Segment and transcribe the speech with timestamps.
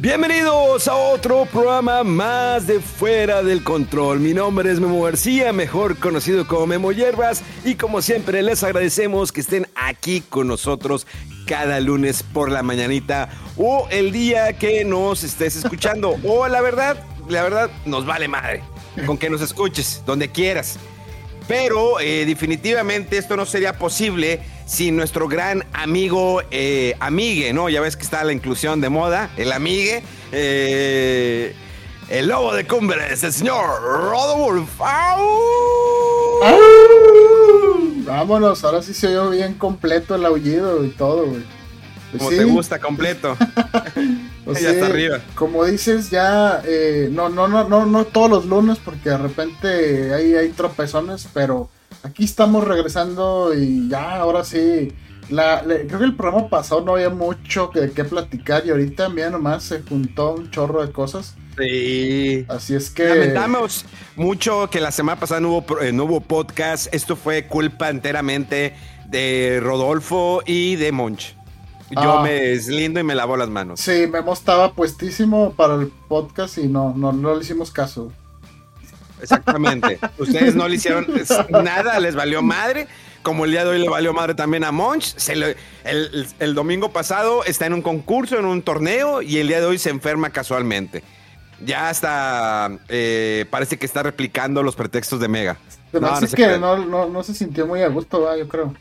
[0.00, 4.20] Bienvenidos a otro programa más de Fuera del Control.
[4.20, 9.32] Mi nombre es Memo García, mejor conocido como Memo Hierbas, y como siempre les agradecemos
[9.32, 11.04] que estén aquí con nosotros
[11.48, 16.14] cada lunes por la mañanita o el día que nos estés escuchando.
[16.24, 18.62] o la verdad, la verdad, nos vale madre
[19.04, 20.78] con que nos escuches donde quieras.
[21.48, 27.70] Pero eh, definitivamente esto no sería posible sin nuestro gran amigo, eh, amigue, ¿no?
[27.70, 31.54] Ya ves que está la inclusión de moda, el amigue, eh,
[32.10, 34.68] el lobo de cumbres, el señor Rodolf.
[38.04, 41.44] Vámonos, ahora sí se oyó bien completo el aullido y todo, güey.
[42.10, 43.36] Pues Como sí, te gusta completo.
[44.44, 45.20] pues ya sí, está arriba.
[45.34, 50.12] Como dices, ya eh, no, no, no, no, no todos los lunes, porque de repente
[50.14, 51.70] hay, hay tropezones, pero
[52.02, 54.92] aquí estamos regresando y ya, ahora sí.
[55.30, 59.28] La, creo que el programa pasado no había mucho de qué platicar y ahorita, mira,
[59.28, 61.34] nomás se juntó un chorro de cosas.
[61.58, 62.46] Sí.
[62.48, 63.04] Así es que.
[63.04, 63.84] Lamentamos
[64.16, 66.86] mucho que la semana pasada no hubo, pro- eh, no hubo podcast.
[66.94, 68.74] Esto fue culpa enteramente
[69.10, 71.34] de Rodolfo y de Monch.
[71.90, 72.22] Yo Ah.
[72.22, 73.80] me deslindo y me lavo las manos.
[73.80, 78.12] Sí, Memo estaba puestísimo para el podcast y no, no, no le hicimos caso.
[79.22, 79.98] Exactamente.
[80.18, 81.06] Ustedes no le hicieron
[81.50, 82.86] nada, les valió madre.
[83.22, 85.02] Como el día de hoy le valió madre también a Monch.
[85.16, 89.48] Se le- el, el- domingo pasado está en un concurso, en un torneo, y el
[89.48, 91.02] día de hoy se enferma casualmente.
[91.64, 95.56] Ya hasta eh, parece que está replicando los pretextos de Mega.
[95.92, 98.36] Me No, que no, no, no se sintió muy a gusto, ¿va?
[98.36, 98.74] yo creo.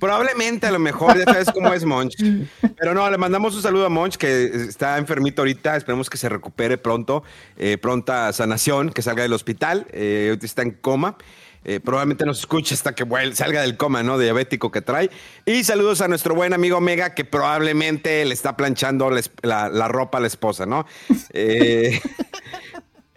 [0.00, 2.14] Probablemente, a lo mejor, ya sabes cómo es Monch.
[2.78, 5.76] Pero no, le mandamos un saludo a Monch, que está enfermito ahorita.
[5.76, 7.22] Esperemos que se recupere pronto,
[7.58, 9.86] eh, pronta sanación, que salga del hospital.
[9.92, 11.16] Eh, ahorita está en coma.
[11.62, 14.18] Eh, probablemente nos escuche hasta que salga del coma, ¿no?
[14.18, 15.10] Diabético que trae.
[15.44, 19.68] Y saludos a nuestro buen amigo Mega, que probablemente le está planchando la, es- la-
[19.68, 20.86] la ropa a la esposa, ¿no?
[21.34, 22.00] Eh,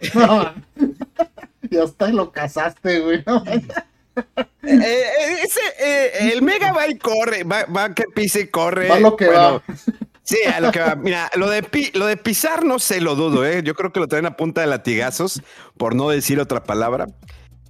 [1.70, 3.22] ya hasta lo casaste, güey.
[3.26, 3.42] ¿no?
[4.16, 8.88] Eh, eh, ese, eh, el Mega va y corre, va, va que pise y corre.
[8.88, 9.62] Va lo que va.
[10.26, 10.94] Sí, a lo que va.
[10.94, 13.62] Mira, lo de, pi- lo de pisar no se lo dudo, ¿eh?
[13.62, 15.42] Yo creo que lo traen a punta de latigazos,
[15.76, 17.08] por no decir otra palabra.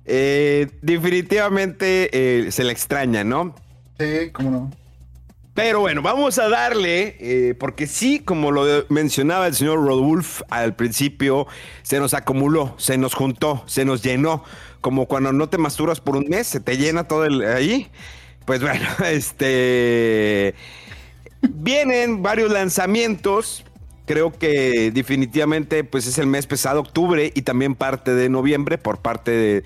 [0.05, 3.57] Eh, definitivamente se le extraña, ¿no?
[3.99, 4.71] Sí, cómo no.
[5.55, 10.77] Pero bueno, vamos a darle, eh, porque sí, como lo mencionaba el señor Rodolf al
[10.77, 11.47] principio,
[11.83, 14.45] se nos acumuló, se nos juntó, se nos llenó,
[14.85, 17.89] como cuando no te masturbas por un mes, se te llena todo el ahí.
[18.45, 20.55] Pues bueno, este
[21.41, 23.65] vienen varios lanzamientos.
[24.05, 28.99] Creo que definitivamente pues es el mes pesado, octubre y también parte de noviembre por
[28.99, 29.65] parte de...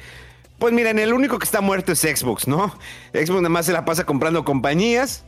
[0.60, 2.72] Pues miren, el único que está muerto es Xbox, ¿no?
[3.12, 5.24] Xbox nada más se la pasa comprando compañías.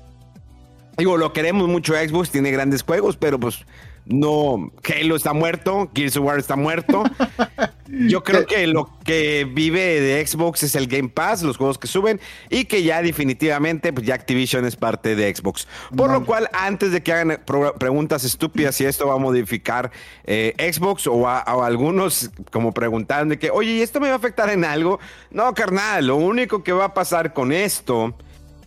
[0.98, 3.64] Digo, lo queremos mucho Xbox, tiene grandes juegos, pero pues
[4.04, 7.02] no, Halo está muerto, Gears of War está muerto.
[7.92, 11.88] Yo creo que lo que vive de Xbox es el Game Pass, los juegos que
[11.88, 15.66] suben, y que ya definitivamente, pues ya Activision es parte de Xbox.
[15.96, 17.40] Por lo cual, antes de que hagan
[17.78, 19.90] preguntas estúpidas si esto va a modificar
[20.24, 24.18] eh, Xbox o a, algunos como preguntaron de que, oye, ¿y esto me va a
[24.18, 25.00] afectar en algo?
[25.30, 28.14] No, carnal, lo único que va a pasar con esto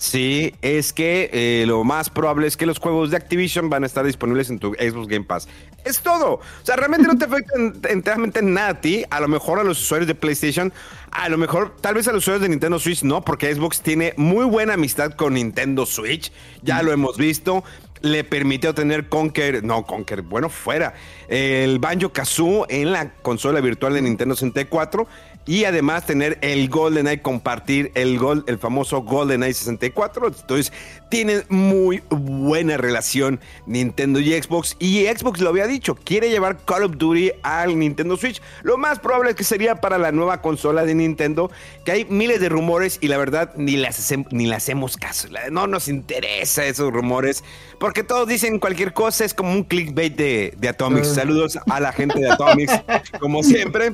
[0.03, 3.85] Sí, es que eh, lo más probable es que los juegos de Activision van a
[3.85, 5.47] estar disponibles en tu Xbox Game Pass.
[5.85, 6.33] Es todo.
[6.33, 9.05] O sea, realmente no te afecta en- enteramente en nada a ti.
[9.09, 10.73] A lo mejor a los usuarios de PlayStation,
[11.11, 14.13] a lo mejor, tal vez a los usuarios de Nintendo Switch no, porque Xbox tiene
[14.17, 16.33] muy buena amistad con Nintendo Switch.
[16.63, 17.63] Ya lo hemos visto.
[18.01, 20.93] Le permitió tener Conker, no Conker, bueno, fuera.
[21.29, 25.07] El Banjo Kazoo en la consola virtual de Nintendo 64.
[25.45, 30.27] Y además tener el GoldenEye, compartir el, gol, el famoso GoldenEye 64.
[30.27, 30.71] Entonces,
[31.09, 34.75] tienen muy buena relación Nintendo y Xbox.
[34.79, 38.41] Y Xbox lo había dicho, quiere llevar Call of Duty al Nintendo Switch.
[38.63, 41.51] Lo más probable es que sería para la nueva consola de Nintendo,
[41.85, 45.27] que hay miles de rumores y la verdad ni las ni le hacemos caso.
[45.51, 47.43] No nos interesa esos rumores,
[47.79, 51.09] porque todos dicen cualquier cosa, es como un clickbait de, de Atomics.
[51.11, 51.15] Ah.
[51.15, 52.73] Saludos a la gente de Atomics,
[53.19, 53.93] como siempre.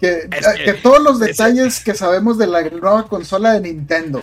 [0.00, 0.28] Que,
[0.82, 4.22] todos los detalles que sabemos de la nueva consola de Nintendo.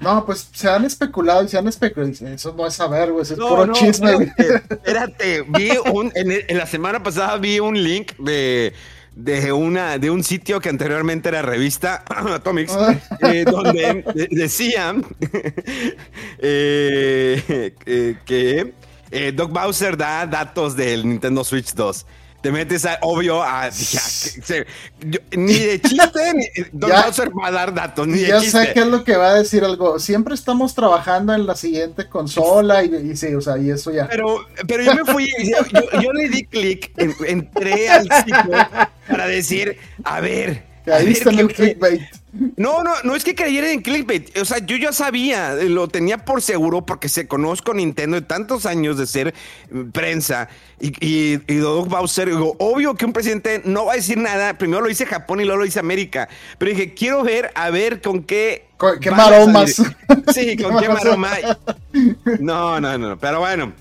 [0.00, 2.12] No, pues se han especulado y se han especulado.
[2.12, 4.32] Eso no es saber, güey, es puro chisme.
[4.38, 8.72] Espérate, vi un, en, la semana pasada vi un link de,
[9.16, 12.94] de, una, de un sitio que anteriormente era revista Atomics, ah.
[13.22, 15.04] eh, donde decían
[16.38, 17.74] eh,
[18.24, 18.72] que
[19.10, 22.06] eh, Doc Bowser da datos del Nintendo Switch 2
[22.40, 23.68] te metes a, obvio a,
[25.36, 28.66] ni de chiste ni, Don Bowser va a dar datos ni de ya chiste.
[28.66, 29.98] sé qué es lo que va a decir algo.
[29.98, 34.08] Siempre estamos trabajando en la siguiente consola y, sí o sea y eso ya.
[34.08, 36.92] Pero pero yo me fui yo, yo le di clic
[37.26, 38.52] entré al sitio
[39.08, 42.02] para decir a ver ahí está el clickbait
[42.56, 44.36] no, no, no es que creyera en clickbait.
[44.38, 48.66] O sea, yo ya sabía, lo tenía por seguro porque se conozco Nintendo de tantos
[48.66, 49.34] años de ser
[49.92, 50.48] prensa.
[50.80, 54.56] Y, y, y Doug Bowser, digo, obvio que un presidente no va a decir nada.
[54.58, 56.28] Primero lo dice Japón y luego lo dice América.
[56.58, 58.66] Pero dije, quiero ver, a ver con qué.
[58.76, 59.82] Con qué maromas.
[60.32, 61.32] Sí, con qué maroma.
[62.38, 63.18] No, no, no.
[63.18, 63.72] Pero bueno.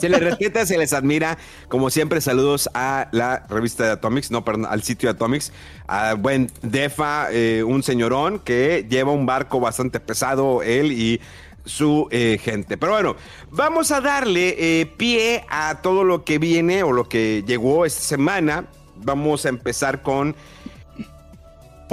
[0.00, 1.38] Se les respeta, se les admira.
[1.68, 5.52] Como siempre, saludos a la revista de Atomics, no, perdón, al sitio de Atomics.
[5.86, 11.20] A buen Defa, eh, un señorón que lleva un barco bastante pesado, él y
[11.64, 12.76] su eh, gente.
[12.76, 13.16] Pero bueno,
[13.50, 18.02] vamos a darle eh, pie a todo lo que viene o lo que llegó esta
[18.02, 18.66] semana.
[18.96, 20.34] Vamos a empezar con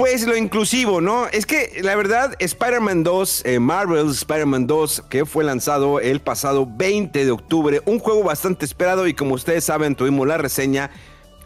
[0.00, 1.26] pues lo inclusivo, ¿no?
[1.26, 6.66] Es que la verdad, Spider-Man 2, eh, Marvel Spider-Man 2, que fue lanzado el pasado
[6.66, 10.90] 20 de octubre, un juego bastante esperado y como ustedes saben, tuvimos la reseña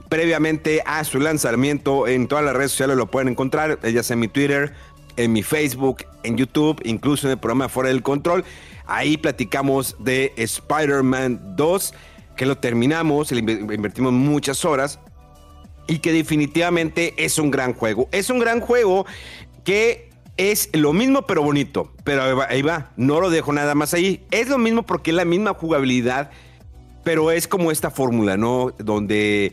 [0.08, 4.20] previamente a su lanzamiento en todas las redes sociales, lo pueden encontrar, ya sea en
[4.20, 4.72] mi Twitter,
[5.16, 8.44] en mi Facebook, en YouTube, incluso en el programa Fuera del Control.
[8.86, 11.92] Ahí platicamos de Spider-Man 2,
[12.36, 15.00] que lo terminamos, le invertimos muchas horas
[15.86, 18.08] y que definitivamente es un gran juego.
[18.12, 19.06] Es un gran juego
[19.64, 21.92] que es lo mismo pero bonito.
[22.04, 24.24] Pero ahí va, no lo dejo nada más ahí.
[24.30, 26.30] Es lo mismo porque es la misma jugabilidad,
[27.02, 28.72] pero es como esta fórmula, ¿no?
[28.78, 29.52] Donde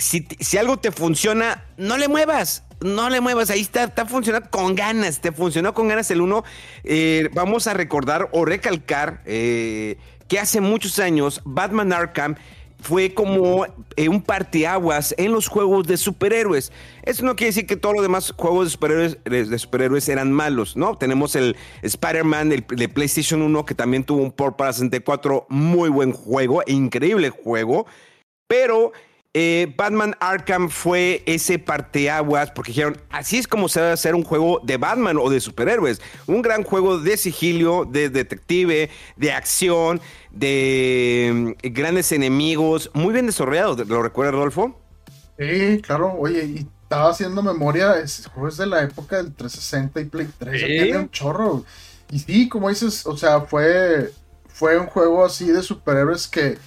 [0.00, 2.64] si, algo te funciona, no le muevas.
[2.80, 6.44] No le muevas, ahí está, está funcionando con ganas, te funcionó con ganas el uno.
[6.82, 9.98] Eh, vamos a recordar o recalcar eh,
[10.28, 12.36] que hace muchos años Batman Arkham
[12.82, 13.66] fue como
[13.96, 16.72] eh, un parteaguas en los juegos de superhéroes.
[17.02, 20.76] Eso no quiere decir que todos los demás juegos de superhéroes, de superhéroes eran malos,
[20.76, 20.96] ¿no?
[20.96, 26.12] Tenemos el Spider-Man de PlayStation 1 que también tuvo un port para 64, muy buen
[26.12, 27.86] juego, increíble juego,
[28.46, 28.92] pero
[29.32, 34.24] eh, Batman Arkham fue ese parteaguas porque dijeron, así es como se debe hacer un
[34.24, 36.00] juego de Batman o de superhéroes.
[36.26, 40.00] Un gran juego de sigilio, de detective, de acción,
[40.32, 43.84] de mm, grandes enemigos, muy bien desarrollado.
[43.84, 44.76] ¿Lo recuerda Rodolfo?
[45.38, 46.14] Sí, claro.
[46.18, 50.28] Oye, y estaba haciendo memoria, es, juego es de la época del 360 y Play
[50.38, 50.92] 3, ¿Sí?
[50.92, 51.64] un chorro.
[52.10, 54.10] Y sí, como dices, o sea, fue,
[54.48, 56.58] fue un juego así de superhéroes que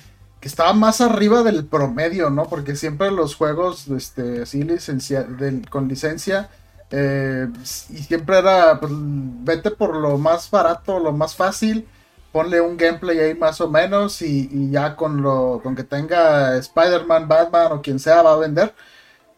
[0.43, 2.49] que estaba más arriba del promedio, ¿no?
[2.49, 5.25] Porque siempre los juegos, este, así licencia,
[5.69, 6.49] con licencia,
[6.91, 7.47] eh,
[7.89, 11.87] y siempre era, pues, vete por lo más barato, lo más fácil,
[12.33, 17.29] ponle un gameplay ahí más o menos, y, ya con lo, con que tenga Spider-Man,
[17.29, 18.75] Batman o quien sea, va a vender.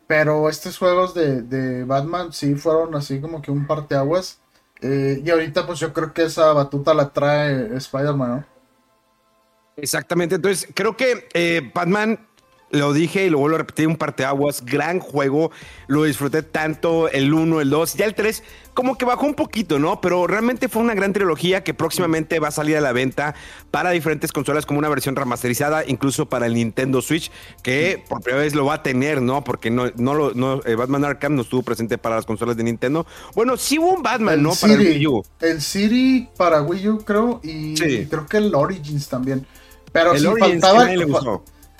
[0.08, 4.40] Pero estos juegos de, Batman sí fueron así como que un parteaguas.
[4.82, 8.55] Eh, y ahorita pues yo creo que esa batuta la trae Spider-Man, ¿no?
[9.77, 12.20] Exactamente, entonces creo que eh, Batman,
[12.72, 15.51] lo dije y lo vuelvo a repetir, un parteaguas, gran juego,
[15.88, 18.44] lo disfruté tanto el 1, el 2, ya el 3
[18.75, 20.01] como que bajó un poquito, ¿no?
[20.01, 23.34] Pero realmente fue una gran trilogía que próximamente va a salir a la venta
[23.72, 27.32] para diferentes consolas como una versión remasterizada, incluso para el Nintendo Switch,
[27.63, 29.44] que por primera vez lo va a tener, ¿no?
[29.44, 32.63] Porque no, no, lo, no eh, Batman Arkham no estuvo presente para las consolas de
[32.63, 33.08] Nintendo.
[33.34, 34.51] Bueno, sí hubo un Batman, ¿no?
[34.53, 35.24] para el Wii U.
[35.39, 37.75] El City para Wii U, creo, y
[38.08, 39.48] creo que el Origins también.
[39.96, 40.90] Pero si faltaba.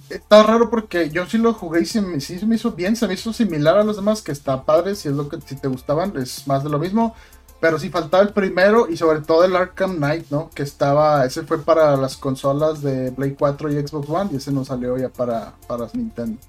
[0.10, 3.08] Está raro porque yo sí lo jugué y se me, sí me hizo bien, se
[3.08, 5.68] me hizo similar a los demás, que está padre, si es lo que si te
[5.68, 7.14] gustaban, es más de lo mismo.
[7.60, 10.50] Pero sí faltaba el primero y sobre todo el Arkham Knight, ¿no?
[10.52, 14.52] Que estaba, ese fue para las consolas de Play 4 y Xbox One y ese
[14.52, 16.40] no salió ya para, para Nintendo.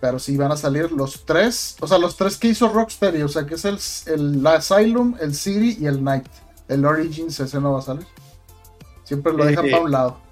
[0.00, 3.28] Pero sí van a salir los tres, o sea, los tres que hizo Rocksteady, o
[3.28, 6.26] sea, que es el, el Asylum, el City y el Night.
[6.68, 8.06] El Origins, ese no va a salir.
[9.02, 10.29] Siempre lo dejan para un lado.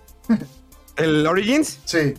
[0.96, 1.78] ¿El Origins?
[1.84, 2.14] Sí.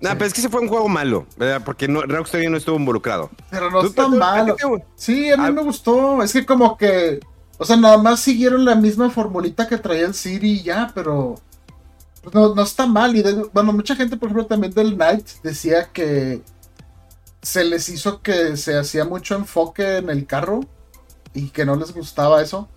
[0.00, 1.62] No, pero es que ese fue un juego malo, ¿verdad?
[1.64, 3.30] Porque no, Rocksteady no estuvo involucrado.
[3.50, 4.56] Pero no está malo.
[4.96, 6.20] Sí, a mí me gustó.
[6.22, 7.20] Es que como que,
[7.56, 11.36] o sea, nada más siguieron la misma formulita que traía el City y ya, pero
[12.22, 13.14] pues, no, no está mal.
[13.14, 16.42] Y bueno, mucha gente, por ejemplo, también del Night decía que
[17.40, 20.60] se les hizo que se hacía mucho enfoque en el carro
[21.32, 22.68] y que no les gustaba eso.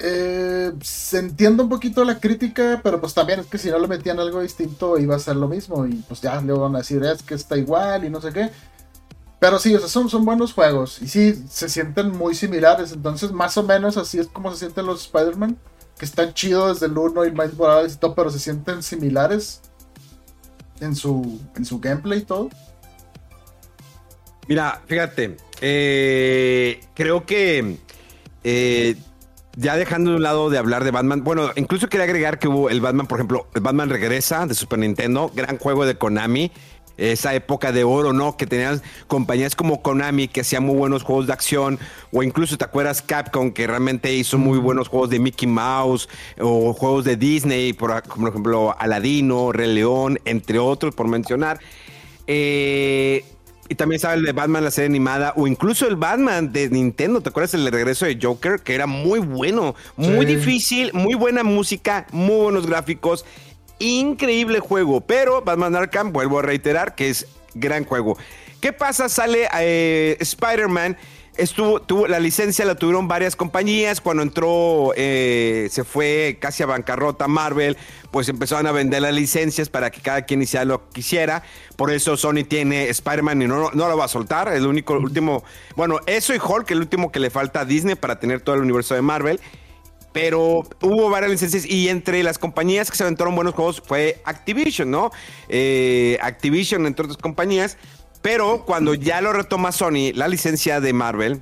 [0.00, 3.88] Eh, se entiende un poquito la crítica, pero pues también es que si no le
[3.88, 7.02] metían algo distinto iba a ser lo mismo y pues ya le van a decir
[7.02, 8.50] es que está igual y no sé qué.
[9.40, 13.32] Pero sí, o sea, son, son buenos juegos y sí, se sienten muy similares, entonces
[13.32, 15.56] más o menos así es como se sienten los Spider-Man,
[15.98, 19.62] que están chidos desde el 1 y más Morales y todo, pero se sienten similares
[20.80, 22.50] en su, en su gameplay y todo.
[24.48, 27.78] Mira, fíjate, eh, creo que
[28.44, 28.96] eh,
[29.58, 32.70] ya dejando de un lado de hablar de Batman, bueno, incluso quería agregar que hubo
[32.70, 36.52] el Batman, por ejemplo, el Batman regresa de Super Nintendo, gran juego de Konami,
[36.96, 38.36] esa época de oro, ¿no?
[38.36, 41.80] Que tenían compañías como Konami que hacían muy buenos juegos de acción,
[42.12, 46.72] o incluso te acuerdas Capcom que realmente hizo muy buenos juegos de Mickey Mouse, o
[46.72, 51.58] juegos de Disney, por, por ejemplo Aladino, Rey León, entre otros, por mencionar.
[52.28, 53.24] Eh,
[53.68, 57.20] y también sabe el de Batman, la serie animada, o incluso el Batman de Nintendo.
[57.20, 58.60] ¿Te acuerdas el regreso de Joker?
[58.60, 63.26] Que era muy bueno, muy difícil, muy buena música, muy buenos gráficos.
[63.78, 65.02] Increíble juego.
[65.02, 68.16] Pero Batman Arkham, vuelvo a reiterar, que es gran juego.
[68.60, 69.08] ¿Qué pasa?
[69.08, 70.96] Sale eh, Spider-Man
[71.38, 74.00] estuvo, tuvo, la licencia la tuvieron varias compañías.
[74.00, 77.76] Cuando entró, eh, se fue casi a bancarrota Marvel,
[78.10, 81.42] pues empezaron a vender las licencias para que cada quien hiciera lo que quisiera.
[81.76, 84.52] Por eso Sony tiene Spider-Man y no, no lo va a soltar.
[84.52, 85.44] El único, último,
[85.76, 88.62] bueno, eso y Hulk, el último que le falta a Disney para tener todo el
[88.62, 89.40] universo de Marvel.
[90.12, 94.90] Pero hubo varias licencias y entre las compañías que se aventaron buenos juegos fue Activision,
[94.90, 95.12] ¿no?
[95.48, 97.76] Eh, Activision, entre otras compañías,
[98.22, 101.40] pero cuando ya lo retoma Sony, la licencia de Marvel,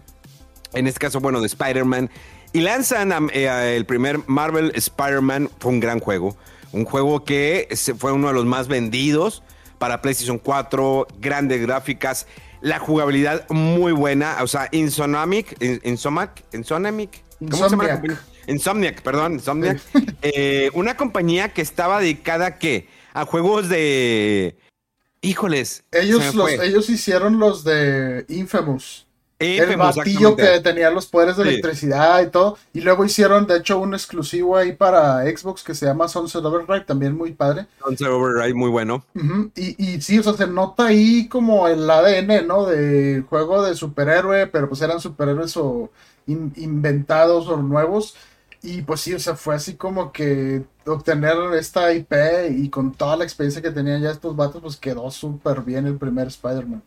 [0.75, 2.11] en este caso, bueno, de Spider-Man,
[2.53, 6.37] y lanzan eh, el primer Marvel Spider-Man, fue un gran juego.
[6.73, 7.69] Un juego que
[7.99, 9.43] fue uno de los más vendidos
[9.79, 12.27] para PlayStation 4, grandes gráficas,
[12.61, 18.01] la jugabilidad muy buena, o sea, Insomniac, Insomniac, Insomniac, ¿cómo se llama?
[18.47, 19.81] Insomniac, perdón, Insomniac.
[20.23, 22.89] Eh, una compañía que estaba dedicada a qué?
[23.13, 24.57] A juegos de
[25.27, 25.85] Híjoles.
[25.93, 29.07] Ellos, los, ellos hicieron los de Infamous.
[29.39, 32.57] el batillo que tenía los poderes de electricidad y todo.
[32.73, 36.85] Y luego hicieron, de hecho, un exclusivo ahí para Xbox que se llama Sunset Override,
[36.85, 37.67] también muy padre.
[37.85, 39.05] Sunset Override, muy bueno.
[39.55, 42.67] y, y, sí, o sea, se nota ahí como el ADN, ¿no?
[42.67, 45.91] De juego de superhéroe, pero pues eran superhéroes o
[46.27, 48.15] inventados o nuevos.
[48.67, 52.13] Y pues sí, o sea, fue así como que obtener esta IP
[52.51, 55.97] y con toda la experiencia que tenían ya estos vatos, pues quedó súper bien el
[55.97, 56.83] primer Spider-Man.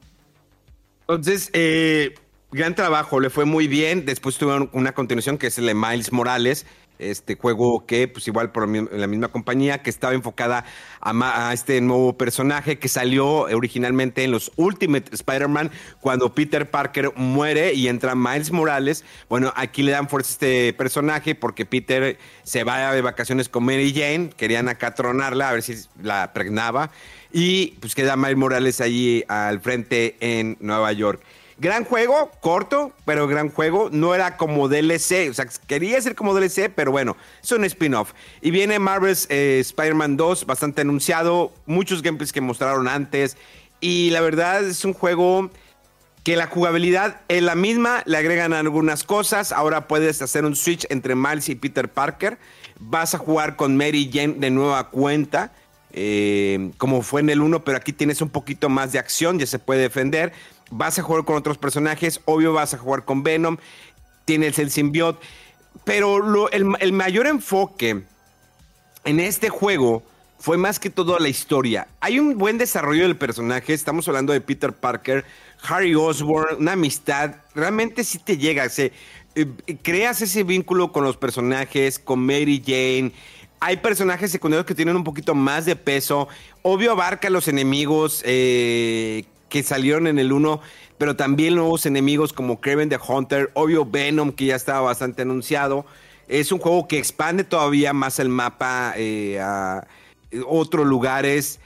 [1.01, 2.15] Entonces, eh,
[2.51, 4.05] gran trabajo, le fue muy bien.
[4.05, 6.65] Después tuvieron una continuación que es el de Miles Morales,
[6.99, 10.65] este juego que, pues igual por la misma compañía, que estaba enfocada
[11.01, 17.73] a, este nuevo personaje que salió originalmente en los Ultimate Spider-Man cuando Peter Parker muere
[17.73, 19.03] y entra Miles Morales.
[19.29, 23.63] Bueno, aquí le dan fuerza a este personaje porque Peter se va de vacaciones con
[23.63, 26.91] Mary Jane, querían acatronarla a ver si la pregnaba
[27.31, 31.21] y pues queda Miles Morales allí al frente en Nueva York.
[31.59, 33.89] Gran juego, corto, pero gran juego.
[33.91, 38.13] No era como DLC, o sea, quería ser como DLC, pero bueno, es un spin-off.
[38.41, 43.35] Y viene Marvel's eh, Spider-Man 2, bastante anunciado, muchos gameplays que mostraron antes.
[43.81, 45.49] Y la verdad es un juego
[46.23, 49.51] que la jugabilidad es la misma, le agregan algunas cosas.
[49.51, 52.37] Ahora puedes hacer un switch entre Miles y Peter Parker.
[52.79, 55.51] Vas a jugar con Mary Jane de nueva cuenta.
[55.91, 59.47] Eh, como fue en el 1, pero aquí tienes un poquito más de acción, ya
[59.47, 60.31] se puede defender
[60.71, 63.57] vas a jugar con otros personajes, obvio vas a jugar con Venom,
[64.25, 65.25] tienes el symbiote,
[65.83, 68.03] pero el, mayor enfoque
[69.03, 70.03] en este juego
[70.37, 71.87] fue más que todo la historia.
[71.99, 75.25] Hay un buen desarrollo del personaje, estamos hablando de Peter Parker,
[75.63, 78.93] Harry Osborn, una amistad, realmente sí te llega, se,
[79.35, 79.47] eh,
[79.81, 83.11] creas ese vínculo con los personajes, con Mary Jane,
[83.61, 86.27] hay personajes secundarios que tienen un poquito más de peso.
[86.61, 90.61] Obvio abarca a los enemigos eh, que salieron en el 1,
[90.97, 95.85] pero también nuevos enemigos como Kraven the Hunter, obvio Venom, que ya estaba bastante anunciado.
[96.27, 99.87] Es un juego que expande todavía más el mapa eh, a
[100.47, 101.59] otros lugares.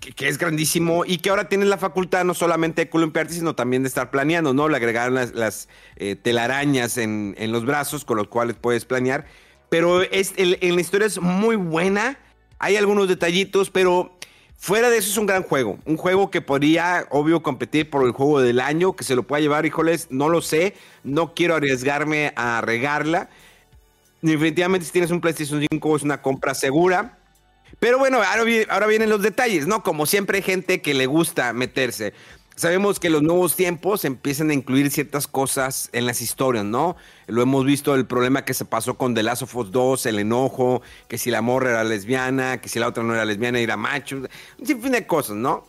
[0.00, 3.82] que, es grandísimo y que ahora tienes la facultad no solamente de columpiarte, sino también
[3.82, 4.68] de estar planeando, ¿no?
[4.68, 9.26] Le agregaron las, eh, telarañas en, los brazos con los cuales puedes planear.
[9.68, 12.18] Pero es, en la historia es muy buena.
[12.58, 14.15] Hay algunos detallitos, pero
[14.58, 15.78] fuera de eso es un gran juego.
[15.84, 19.40] Un juego que podría, obvio, competir por el juego del año, que se lo pueda
[19.40, 20.74] llevar, híjoles, no lo sé.
[21.04, 23.28] No quiero arriesgarme a regarla.
[24.22, 27.18] Definitivamente, si tienes un PlayStation 5, es una compra segura.
[27.78, 29.82] Pero bueno, ahora, vienen los detalles, ¿no?
[29.82, 32.14] Como siempre hay gente que le gusta meterse.
[32.56, 36.96] Sabemos que los nuevos tiempos empiezan a incluir ciertas cosas en las historias, ¿no?
[37.26, 40.18] Lo hemos visto el problema que se pasó con The Last of Us 2, el
[40.20, 43.76] enojo, que si la morra era lesbiana, que si la otra no era lesbiana era
[43.76, 45.68] macho, un sinfín de cosas, ¿no?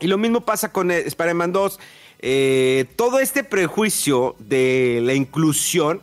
[0.00, 1.78] Y lo mismo pasa con Spider-Man 2.
[2.18, 6.02] Eh, todo este prejuicio de la inclusión,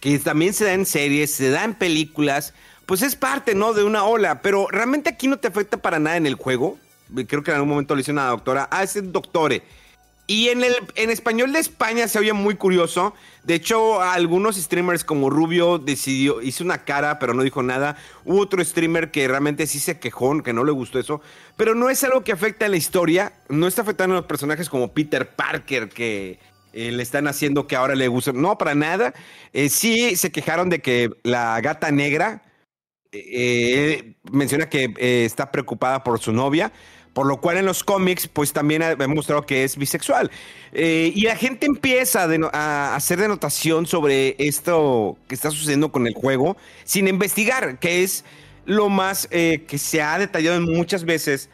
[0.00, 2.52] que también se da en series, se da en películas,
[2.84, 3.74] pues es parte, ¿no?
[3.74, 6.78] De una ola, pero realmente aquí no te afecta para nada en el juego.
[7.26, 9.62] Creo que en algún momento le hice una doctora, ah, es el doctore.
[10.30, 13.14] Y en, el, en español de España se oye muy curioso.
[13.44, 17.96] De hecho, algunos streamers como Rubio decidió, hizo una cara, pero no dijo nada.
[18.26, 21.22] Hubo otro streamer que realmente sí se quejó, que no le gustó eso.
[21.56, 23.32] Pero no es algo que afecta a la historia.
[23.48, 26.38] No está afectando a los personajes como Peter Parker, que
[26.74, 28.34] eh, le están haciendo que ahora le guste.
[28.34, 29.14] No, para nada.
[29.54, 32.42] Eh, sí se quejaron de que la gata negra
[33.12, 34.92] eh, menciona que
[35.24, 36.70] está preocupada por su novia,
[37.18, 40.30] por lo cual en los cómics, pues también ha demostrado que es bisexual.
[40.72, 46.14] Eh, y la gente empieza a, hacer denotación sobre esto que está sucediendo con el
[46.14, 48.24] juego, sin investigar, que es
[48.66, 51.50] lo más que se ha detallado muchas veces,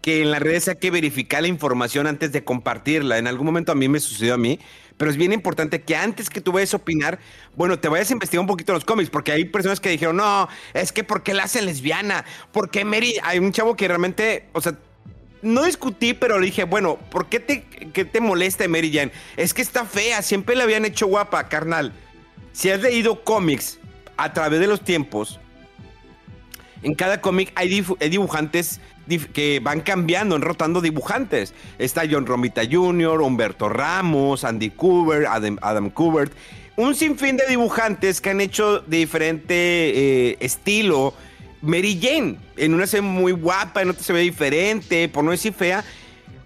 [0.00, 3.18] que en las redes hay que verificar la información antes de compartirla.
[3.18, 4.58] En algún momento a mí me sucedió a mí
[4.96, 7.18] pero es bien importante que antes que tú vayas a opinar,
[7.56, 10.48] bueno, te vayas a investigar un poquito los cómics, porque hay personas que dijeron, no,
[10.72, 12.24] es que ¿por qué la hacen lesbiana?
[12.52, 13.16] ¿Por qué Mary?
[13.22, 14.78] Hay un chavo que realmente, o sea,
[15.44, 19.12] no discutí, pero le dije, bueno, ¿por qué te, qué te molesta Mary Jane?
[19.36, 21.92] Es que está fea, siempre la habían hecho guapa, carnal.
[22.52, 23.78] Si has leído cómics
[24.16, 25.38] a través de los tiempos,
[26.84, 28.80] en cada cómic hay, dibujantes
[29.32, 31.54] que van cambiando, rotando dibujantes.
[31.78, 36.32] Está John Romita Jr., Humberto Ramos, Andy Kubert, Adam, Adam Kubert.
[36.76, 41.14] Un sinfín de dibujantes que han hecho de diferente eh, estilo.
[41.64, 45.30] Mary Jane, en una se ve muy guapa, en otra se ve diferente, por no
[45.30, 45.84] decir fea.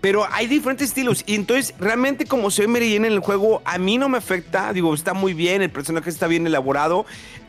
[0.00, 1.24] Pero hay diferentes estilos.
[1.26, 4.18] Y entonces, realmente, como se ve Mary Jane en el juego, a mí no me
[4.18, 4.72] afecta.
[4.72, 7.04] Digo, está muy bien, el personaje está bien elaborado,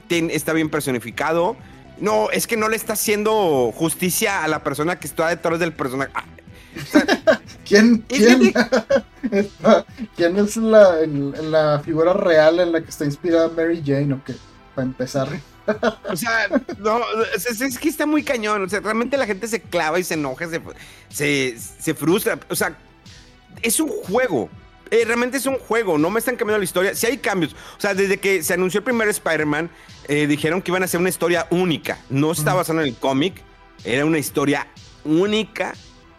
[0.10, 1.56] está bien personificado.
[2.00, 5.74] No, es que no le está haciendo justicia a la persona que está detrás del
[5.74, 6.12] personaje.
[6.16, 6.26] Ah,
[7.68, 8.54] ¿Quién, quién,
[10.16, 14.34] ¿quién es la, la, figura real en la que está inspirada Mary Jane o qué?
[14.74, 15.30] Para empezar.
[16.10, 16.48] O sea,
[16.80, 17.00] no,
[17.34, 18.64] es, que está muy cañón.
[18.64, 20.48] O sea, realmente la gente se clava y se enoja,
[21.10, 22.40] se, se frustra.
[22.50, 22.76] O sea,
[23.62, 24.50] es un juego.
[24.92, 26.96] Eh, realmente es un juego, no me están cambiando la historia.
[26.96, 29.70] Si hay cambios, o sea, desde que se anunció el primer Spider-Man,
[30.08, 32.00] eh, dijeron que iban a ser una historia única.
[32.10, 33.36] No estaba basado en el cómic,
[33.84, 34.68] era una historia
[35.06, 35.74] única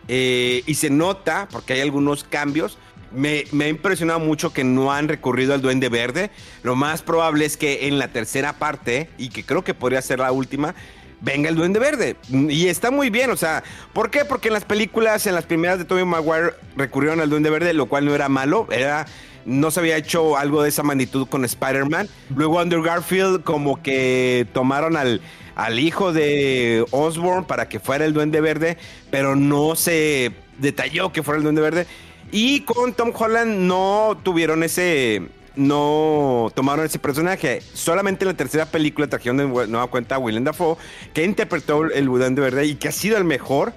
[0.07, 2.79] eh, y se nota, porque hay algunos cambios.
[3.13, 6.31] Me, me, ha impresionado mucho que no han recurrido al Duende Verde.
[6.63, 10.21] Lo más probable es que en la tercera parte, y que creo que podría ser
[10.21, 10.75] la última,
[11.21, 12.17] venga el Duende Verde.
[12.31, 14.25] Y está muy bien, o sea, ¿por qué?
[14.25, 17.87] Porque en las películas, en las primeras de Tobey Maguire, recurrieron al Duende Verde, lo
[17.87, 19.07] cual no era malo, era
[19.45, 22.09] no se había hecho algo de esa magnitud con Spider-Man.
[22.35, 25.21] Luego Andrew Garfield como que tomaron al,
[25.55, 28.77] al hijo de Osborn para que fuera el Duende Verde,
[29.11, 31.87] pero no se detalló que fuera el Duende Verde.
[32.33, 35.23] Y con Tom Holland no tuvieron ese
[35.57, 37.61] no tomaron ese personaje.
[37.75, 40.77] Solamente en la tercera película trajeron nueva cuenta a Willem Dafoe,
[41.13, 43.73] que interpretó el Budán de verdad y que ha sido el mejor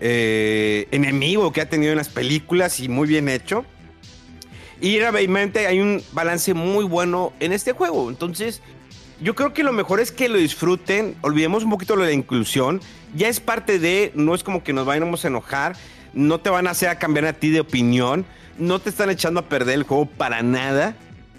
[0.00, 3.64] eh, enemigo que ha tenido en las películas y muy bien hecho.
[4.80, 8.08] Y realmente hay un balance muy bueno en este juego.
[8.08, 8.62] Entonces,
[9.20, 11.16] yo creo que lo mejor es que lo disfruten.
[11.20, 12.80] Olvidemos un poquito lo de la inclusión.
[13.14, 15.76] Ya es parte de, no es como que nos vayamos a enojar.
[16.12, 18.24] No te van a hacer cambiar a ti de opinión.
[18.58, 20.96] No te están echando a perder el juego para nada.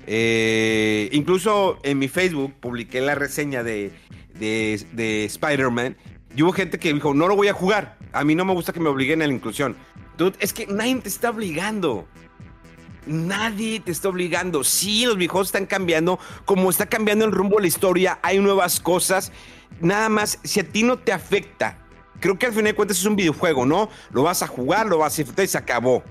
[0.07, 3.91] Eh, incluso en mi Facebook publiqué la reseña de,
[4.33, 5.97] de, Spider-Man.
[6.35, 7.97] Y hubo gente que dijo, no lo voy a jugar.
[8.13, 9.75] A mí no me gusta que me obliguen a la inclusión.
[10.17, 12.07] Dude, es que nadie te está obligando.
[13.05, 14.63] Nadie te está obligando.
[14.63, 16.19] Sí, los viejos están cambiando.
[16.45, 19.31] Como está cambiando el rumbo de la historia, hay nuevas cosas.
[19.79, 21.80] Nada más, si a ti no te afecta,
[22.21, 23.89] creo que al final de cuentas es un videojuego, ¿no?
[24.11, 26.03] Lo vas a jugar, lo vas a disfrutar y se acabó.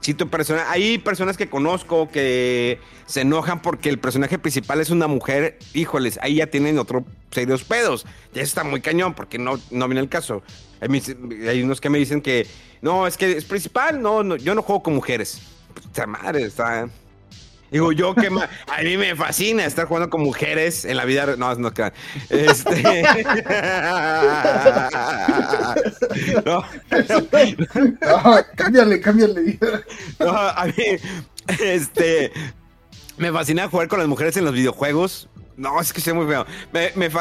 [0.00, 4.90] si tu persona, hay personas que conozco que se enojan porque el personaje principal es
[4.90, 8.06] una mujer, híjoles, ahí ya tienen otro serios pedos.
[8.32, 10.42] Ya está muy cañón porque no, no viene el caso.
[10.80, 12.46] Hay, unos que me dicen que
[12.80, 15.40] no, es que es principal, no, no yo no juego con mujeres.
[15.74, 16.88] Puta madre, está.
[17.72, 21.36] Digo, yo que a mí me fascina estar jugando con mujeres en la vida.
[21.38, 21.72] No, no,
[22.28, 22.28] este...
[26.44, 26.62] no.
[28.00, 29.58] no, cámbiale, cámbiale.
[30.20, 30.84] No, a mí,
[31.60, 32.30] este,
[33.16, 35.30] me fascina jugar con las mujeres en los videojuegos.
[35.56, 36.46] No, es que soy muy feo.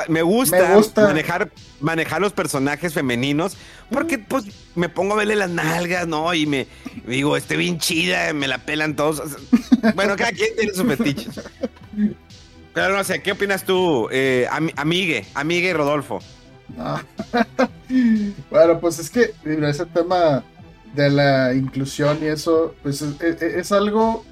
[0.08, 3.58] Me, gusta, Manejar, manejar los personajes femeninos
[3.90, 6.34] porque pues me pongo a verle las nalgas, ¿no?
[6.34, 6.68] Y me,
[7.06, 9.22] digo, estoy bien chida, me la pelan todos.
[9.96, 11.42] Bueno, cada quien tiene sus fetiches.
[12.74, 16.20] Pero no sé, ¿qué opinas tú, eh, amigue, amigue Rodolfo?
[18.50, 20.44] bueno, pues es que ese tema
[20.94, 24.26] de la inclusión y eso, pues es algo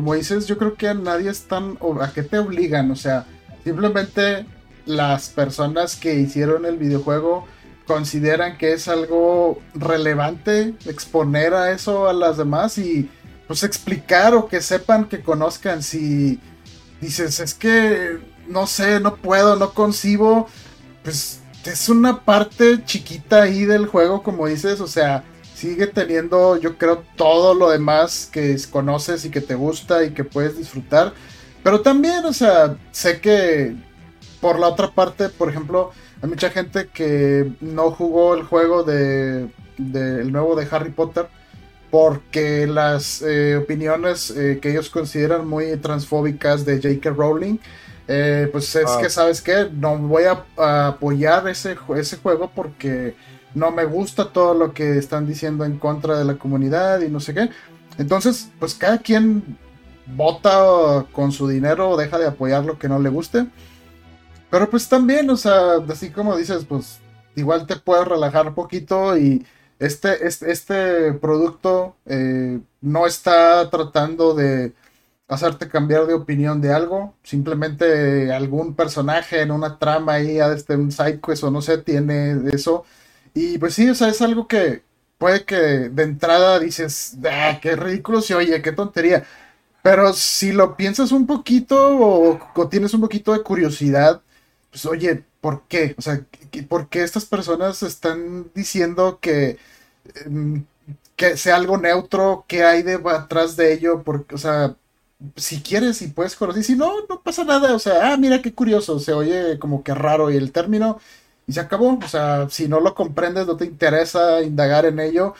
[0.00, 3.26] como dices, yo creo que a nadie están, a qué te obligan, o sea,
[3.62, 4.46] simplemente
[4.86, 7.46] las personas que hicieron el videojuego
[7.86, 13.10] consideran que es algo relevante exponer a eso a las demás y
[13.46, 15.82] pues explicar o que sepan, que conozcan.
[15.82, 16.40] Si
[17.02, 20.48] dices, es que no sé, no puedo, no concibo,
[21.02, 25.24] pues es una parte chiquita ahí del juego, como dices, o sea,
[25.60, 30.24] sigue teniendo, yo creo, todo lo demás que conoces y que te gusta y que
[30.24, 31.12] puedes disfrutar.
[31.62, 33.76] Pero también, o sea, sé que
[34.40, 35.90] por la otra parte, por ejemplo,
[36.22, 41.28] hay mucha gente que no jugó el juego de, el nuevo de Harry Potter
[41.90, 47.10] porque las eh, opiniones eh, que ellos consideran muy transfóbicas de J.K.
[47.10, 47.58] Rowling,
[48.08, 48.98] eh, pues es ah.
[49.02, 49.68] que, ¿sabes qué?
[49.70, 53.14] No voy a, a, apoyar ese, ese juego porque
[53.54, 57.20] no me gusta todo lo que están diciendo en contra de la comunidad y no
[57.20, 57.50] sé qué.
[57.98, 59.58] Entonces, pues cada quien
[60.06, 63.46] vota con su dinero o deja de apoyar lo que no le guste.
[64.50, 67.00] Pero pues también, o sea, así como dices, pues
[67.36, 69.46] igual te puedes relajar poquito y
[69.78, 74.74] este, este, este producto eh, no está tratando de
[75.28, 77.14] hacerte cambiar de opinión de algo.
[77.22, 82.84] Simplemente algún personaje en una trama ahí, este, un sidequest o no sé, tiene eso
[83.34, 84.82] y pues sí, o sea, es algo que
[85.18, 89.24] puede que de entrada dices, ah, qué ridículo se oye, qué tontería.
[89.82, 94.22] Pero si lo piensas un poquito o, tienes un poquito de curiosidad,
[94.70, 95.94] pues oye, ¿por qué?
[95.98, 96.24] O sea,
[96.68, 99.58] ¿por qué estas personas están diciendo que,
[100.26, 100.64] em,
[101.16, 102.44] que sea algo neutro?
[102.48, 104.02] ¿Qué hay detrás de ello?
[104.04, 104.76] Porque, o sea,
[105.36, 107.74] si quieres y puedes conocer, si no, no pasa nada.
[107.74, 111.00] O sea, ah, mira qué curioso, se oye como que raro y el término
[111.50, 111.98] y se acabó.
[111.98, 115.34] O sea, si no lo comprendes, no te interesa indagar en ello,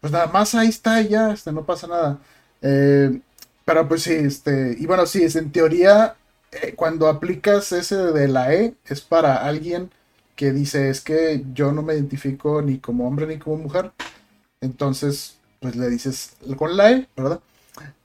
[0.00, 2.18] pues nada más ahí está y ya, este, no pasa nada.
[2.60, 3.20] Eh,
[3.64, 6.16] pero pues sí, este, y bueno, sí, es en teoría,
[6.52, 9.90] eh, cuando aplicas ese de la E, es para alguien
[10.36, 13.92] que dice, es que yo no me identifico ni como hombre ni como mujer.
[14.60, 17.40] Entonces, pues le dices con la E, ¿verdad?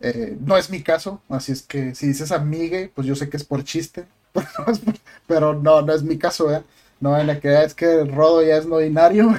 [0.02, 3.38] Eh, no es mi caso, así es que si dices amigue, pues yo sé que
[3.38, 4.06] es por chiste,
[5.28, 6.64] pero no, no es mi caso, ¿eh?
[7.00, 9.36] No en la que es que Rodo ya es no binario.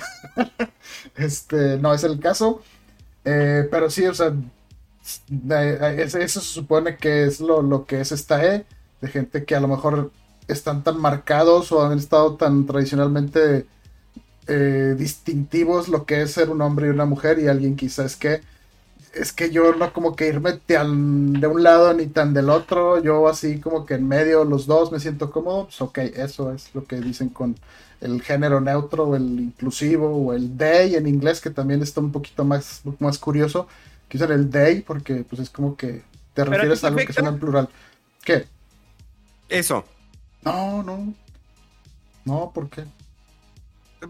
[1.16, 2.62] este, no es el caso.
[3.24, 4.32] Eh, pero sí, o sea,
[5.98, 8.64] eso se supone que es lo, que es esta E,
[9.00, 10.10] de gente que a lo mejor
[10.48, 13.66] están tan marcados o han estado tan tradicionalmente
[14.46, 18.40] eh, distintivos lo que es ser un hombre y una mujer y alguien quizás que
[19.12, 23.02] es que yo no como que irme tan de un lado ni tan del otro,
[23.02, 26.74] yo así como que en medio los dos me siento cómodo, pues ok, eso es
[26.74, 27.56] lo que dicen con
[28.00, 32.12] el género neutro o el inclusivo o el they en inglés que también está un
[32.12, 33.66] poquito más, más curioso,
[34.08, 36.02] que usar el they porque pues es como que
[36.34, 37.68] te refieres a algo que suena en plural.
[38.24, 38.46] ¿Qué?
[39.48, 39.84] Eso.
[40.42, 41.12] No, no.
[42.24, 42.84] No, ¿por qué?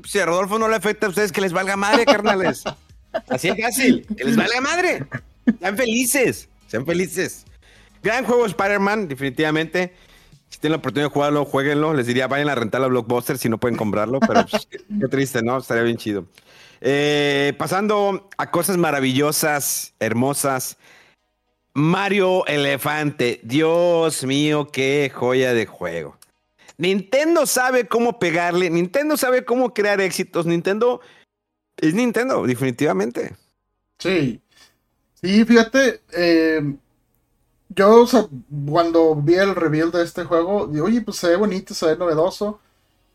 [0.04, 2.64] Si a Rodolfo no le afecta a ustedes que les valga madre, carnales.
[3.28, 4.06] Así es fácil.
[4.16, 5.04] Que les vale madre.
[5.58, 6.48] Sean felices.
[6.68, 7.44] Sean felices.
[8.02, 9.92] Gran juego Spider-Man, definitivamente.
[10.48, 11.94] Si tienen la oportunidad de jugarlo, jueguenlo.
[11.94, 15.42] Les diría, vayan a rentar la Blockbuster si no pueden comprarlo, pero pues, qué triste,
[15.42, 15.58] ¿no?
[15.58, 16.26] Estaría bien chido.
[16.80, 20.76] Eh, pasando a cosas maravillosas, hermosas.
[21.72, 23.40] Mario Elefante.
[23.42, 26.16] Dios mío, qué joya de juego.
[26.78, 28.70] Nintendo sabe cómo pegarle.
[28.70, 30.46] Nintendo sabe cómo crear éxitos.
[30.46, 31.00] Nintendo
[31.80, 33.36] es Nintendo, definitivamente.
[33.98, 34.40] Sí.
[35.14, 36.74] Sí, fíjate, eh,
[37.68, 38.06] yo,
[38.68, 41.96] cuando vi el reveal de este juego, digo, oye, pues se ve bonito, se ve
[41.96, 42.60] novedoso.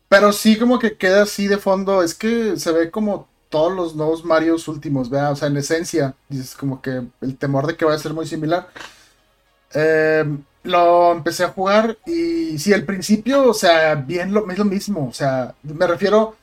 [0.08, 3.94] Pero sí como que queda así de fondo, es que se ve como todos los
[3.96, 5.30] nuevos Marios últimos, ¿vea?
[5.30, 8.26] O sea, en esencia, dices como que el temor de que vaya a ser muy
[8.26, 8.68] similar.
[9.72, 14.64] Em, lo empecé a jugar y sí, al principio, o sea, bien lo, es lo
[14.64, 16.36] mismo, o sea, me refiero,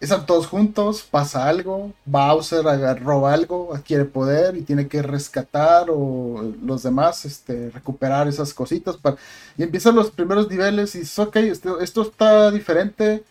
[0.00, 2.64] están todos juntos, pasa algo, Bowser
[3.00, 8.96] roba algo, adquiere poder y tiene que rescatar o los demás, este, recuperar esas cositas
[8.96, 9.16] para...
[9.58, 13.24] y empiezan los primeros niveles y ok, esto, esto está diferente,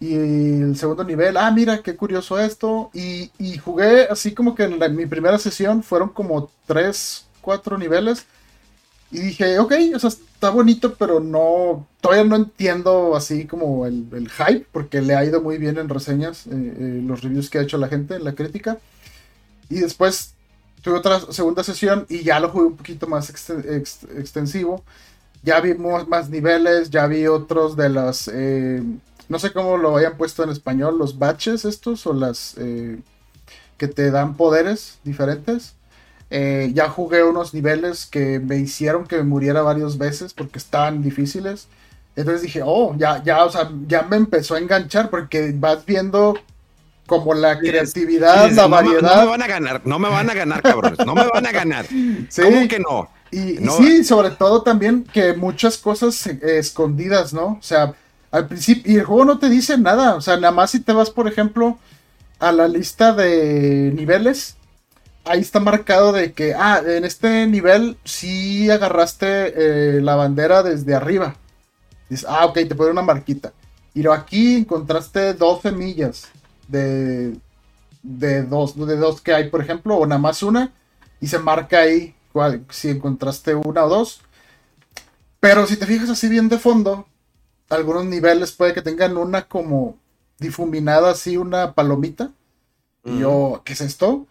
[0.00, 2.90] y el segundo nivel, ah, mira, qué curioso esto.
[2.94, 8.24] Y, jugué así como que en, mi primera sesión fueron como 3, 4 niveles.
[9.10, 14.30] Y dije, ok, o sea, está bonito, pero no, todavía no entiendo así como el,
[14.30, 17.62] hype, porque le ha ido muy bien en reseñas, eh, eh, los reviews que ha
[17.62, 18.78] hecho la gente, en la crítica.
[19.68, 20.34] Y después
[20.80, 24.84] tuve otra segunda sesión y ya lo jugué un poquito más extensivo.
[25.42, 28.30] Ya vi más, niveles, ya vi otros de las...
[28.32, 28.80] Eh,
[29.28, 33.00] no sé cómo lo hayan puesto en español, los baches estos o las eh,
[33.76, 35.74] que te dan poderes diferentes.
[36.30, 41.02] Eh, ya jugué unos niveles que me hicieron que me muriera varias veces porque estaban
[41.02, 41.68] difíciles.
[42.16, 46.36] Entonces dije, oh, ya, ya, o sea, ya me empezó a enganchar porque vas viendo
[47.06, 49.16] como la creatividad, la variedad.
[49.16, 51.52] No, me van a ganar, no me van a ganar, cabrones, no me van a
[51.52, 51.86] ganar.
[52.36, 53.08] ¿Cómo que no?
[53.30, 57.58] Y, sí, sobre todo también que muchas cosas escondidas, ¿no?
[57.58, 57.94] O sea,
[58.30, 60.92] al principio, y el juego no te dice nada, o sea, nada más si te
[60.92, 61.78] vas, por ejemplo,
[62.38, 64.56] a la lista de niveles,
[65.28, 69.26] ahí está marcado de que, ah, en este nivel sí agarraste
[69.96, 71.36] eh, la bandera desde arriba.
[72.08, 73.52] Dices, ah, ok, te pone una marquita.
[73.94, 76.28] Y aquí encontraste dos semillas
[76.68, 77.36] de,
[78.02, 80.72] de, dos, de dos que hay, por ejemplo, o nada más una,
[81.20, 84.20] y se marca ahí cuál, si encontraste una o dos.
[85.40, 87.06] Pero si te fijas así bien de fondo,
[87.68, 89.96] algunos niveles puede que tengan una como
[90.38, 92.30] difuminada así, una palomita.
[93.04, 94.26] Y yo, ¿qué es esto?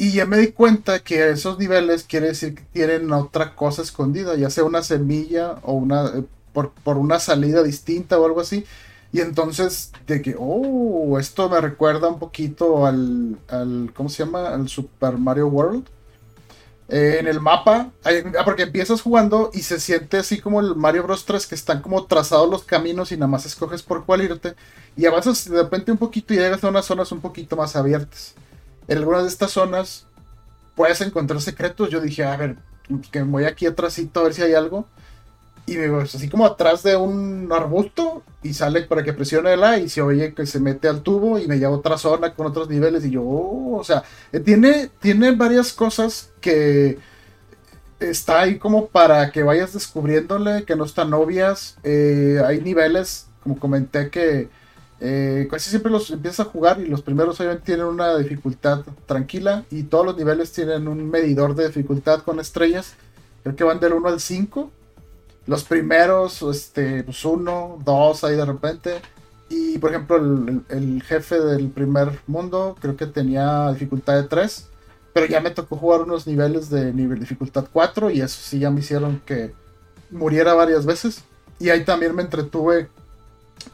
[0.00, 4.36] Y ya me di cuenta que esos niveles quiere decir que tienen otra cosa escondida,
[4.36, 8.64] ya sea una semilla o una eh, por, una salida distinta o algo así.
[9.12, 14.50] Y entonces, de que, oh, esto me recuerda un poquito al, al ¿cómo se llama?
[14.50, 15.84] Al Super Mario World.
[16.88, 21.02] Eh, en el mapa, ah, porque empiezas jugando y se siente así como el Mario
[21.02, 24.54] Bros 3 que están como trazados los caminos y nada más escoges por cuál irte
[24.96, 28.34] y avanzas de repente un poquito y llegas a unas zonas un poquito más abiertas.
[28.88, 30.06] En algunas de estas zonas
[30.74, 31.90] puedes encontrar secretos.
[31.90, 32.56] Yo dije, a ver,
[33.10, 34.86] que me voy aquí atrásito a ver si hay algo
[35.68, 39.62] y me voy así como atrás de un arbusto y sale para que presione el
[39.62, 42.34] A y se oye que se mete al tubo y me lleva a otra zona
[42.34, 46.98] con otros niveles y yo, oh, o sea, eh, tiene, tiene varias cosas que
[48.00, 51.76] está ahí como para que vayas descubriéndole, que no están obvias.
[51.82, 54.48] Eh, hay niveles, como comenté, que
[55.00, 59.64] eh, casi siempre los empiezas a jugar y los primeros obviamente tienen una dificultad tranquila
[59.70, 62.94] y todos los niveles tienen un medidor de dificultad con estrellas.
[63.42, 64.70] Creo que van del 1 al 5
[65.48, 69.00] los primeros, este, pues uno, dos ahí de repente.
[69.48, 70.16] Y por ejemplo,
[70.68, 74.68] el, jefe del primer mundo creo que tenía dificultad de 3.
[75.14, 78.70] Pero ya me tocó jugar unos niveles de nivel dificultad 4 y eso sí ya
[78.70, 79.54] me hicieron que
[80.10, 81.24] muriera varias veces.
[81.58, 82.88] Y ahí también me entretuve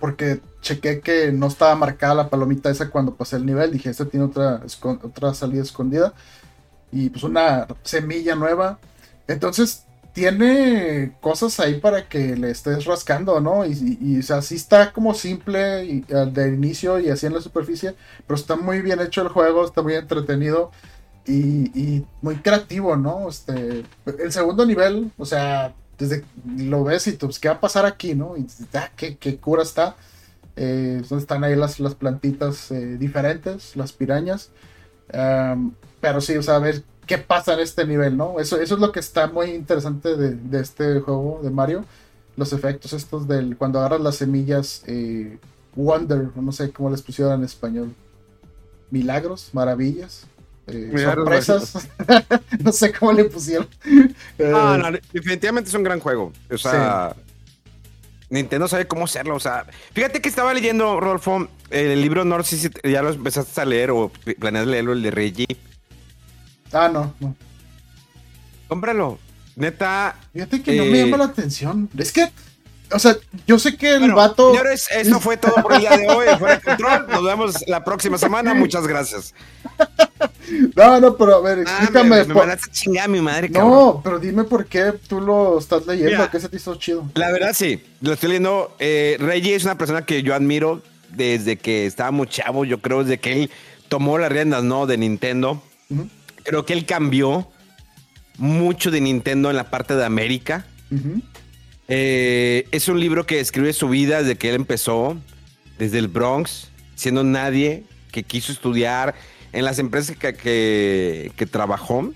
[0.05, 3.73] porque chequé que no estaba marcada la palomita esa cuando pasé el nivel.
[3.73, 4.61] Dije, este tiene otra,
[5.03, 6.13] otra salida escondida.
[6.93, 8.79] Y pues una semilla nueva.
[9.27, 13.65] Entonces tiene cosas ahí para que le estés rascando, ¿no?
[13.65, 17.41] Y, y, o sea, sí está como simple y, de inicio y así en la
[17.41, 17.95] superficie,
[18.27, 20.71] pero está muy bien hecho el juego, está muy entretenido
[21.27, 23.27] y, muy creativo, ¿no?
[23.31, 26.25] Este, el segundo nivel, o sea, desde
[26.57, 28.37] lo ves y tú, pues, ¿qué va a pasar aquí, no?
[28.37, 29.97] Y ah, qué, qué cura está.
[30.57, 34.51] Eh, están ahí las, las plantitas eh, diferentes, las pirañas.
[36.01, 38.41] pero sí, o sea, a ver qué pasa en este nivel, ¿no?
[38.41, 41.85] Eso, eso es lo que está muy interesante de, este juego de Mario.
[42.37, 45.39] Los efectos estos del cuando agarras las semillas eh,
[45.77, 47.95] Wonder, no sé cómo les pusieron en español.
[48.91, 50.27] Milagros, maravillas.
[50.67, 51.89] Eh, sorpresas.
[52.61, 53.69] no sé cómo le pusieron.
[54.39, 56.33] no, no, definitivamente es un gran juego.
[56.51, 57.15] O sea,
[58.31, 59.37] Nintendo sabe cómo hacerlo.
[59.37, 63.65] O sea, fíjate que estaba leyendo, Rolfo, el libro North, si ya lo empezaste a
[63.65, 65.57] leer o planeas leerlo, el de Reggie.
[66.73, 67.37] Ah, no, no.
[68.69, 69.19] Cómpralo.
[69.57, 70.17] Neta.
[70.33, 71.89] Fíjate que no me llama eh, la atención.
[71.97, 72.29] Es que,
[72.91, 74.51] o sea, yo sé que el vato.
[74.51, 76.27] Señores, eso fue todo por el día de hoy.
[76.39, 77.07] Fuera de control.
[77.09, 78.55] Nos vemos la próxima semana.
[78.55, 79.35] Muchas gracias.
[80.77, 82.17] no, no, pero a ver, explícame.
[82.17, 83.71] Ah, me, me a chingar a mi madre, cabrón.
[83.71, 86.31] No, pero dime por qué tú lo estás leyendo.
[86.31, 87.09] ¿Qué se te hizo chido?
[87.15, 87.83] La verdad, sí.
[88.01, 88.75] Lo estoy leyendo.
[88.79, 93.19] Eh, Reggie es una persona que yo admiro desde que estábamos chavos, yo creo, desde
[93.19, 93.51] que él
[93.89, 94.87] tomó las riendas, ¿no?
[94.87, 95.63] De Nintendo.
[96.43, 97.49] Creo que él cambió
[98.39, 100.67] mucho de Nintendo en la parte de América.
[101.89, 105.17] Eh, es un libro que describe su vida desde que él empezó,
[105.79, 109.15] desde el Bronx, siendo nadie, que quiso estudiar
[109.55, 112.13] en las empresas que, que, trabajó.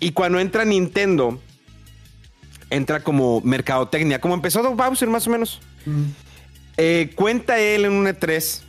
[0.00, 1.40] Y cuando entra Nintendo,
[2.70, 5.60] entra como mercadotecnia, como empezó Bowser más o menos.
[6.78, 8.62] Eh, cuenta él en un E3.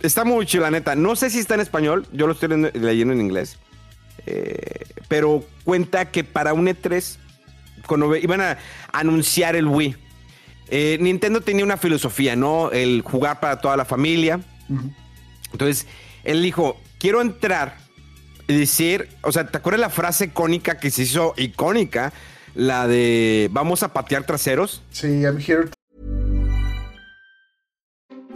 [0.00, 0.94] Está muy chido, la neta.
[0.94, 3.58] No sé si está en español, yo lo estoy leyendo en inglés.
[4.26, 7.18] Eh, pero cuenta que para un E3,
[7.86, 8.58] cuando iban a
[8.92, 9.94] anunciar el Wii,
[10.68, 12.70] eh, Nintendo tenía una filosofía, ¿no?
[12.72, 14.40] El jugar para toda la familia.
[15.52, 15.86] Entonces,
[16.24, 17.76] él dijo, quiero entrar
[18.48, 22.12] y decir, o sea, ¿te acuerdas la frase icónica que se hizo icónica?
[22.56, 24.82] La de, vamos a patear traseros.
[24.90, 25.70] Sí, I'm here.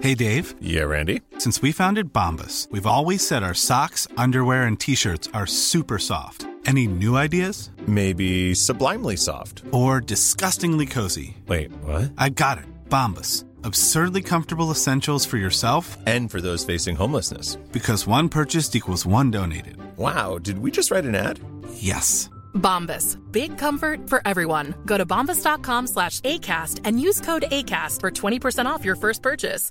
[0.01, 0.55] Hey, Dave.
[0.61, 1.21] Yeah, Randy.
[1.39, 6.47] Since we founded Bombus, we've always said our socks, underwear, and T-shirts are super soft.
[6.65, 7.71] Any new ideas?
[7.89, 9.65] Maybe sublimely soft.
[9.73, 11.37] Or disgustingly cozy.
[11.49, 12.13] Wait, what?
[12.17, 12.67] I got it.
[12.89, 13.45] Bombus.
[13.65, 17.57] Absurdly comfortable essentials for yourself and for those facing homelessness.
[17.73, 19.77] Because one purchased equals one donated.
[19.97, 21.41] Wow, did we just write an ad?
[21.75, 22.31] Yes.
[22.55, 23.19] Bombas.
[23.33, 24.75] Big comfort for everyone.
[24.87, 29.71] Go to bombas.com slash ACAST and use code ACAST for 20% off your first purchase.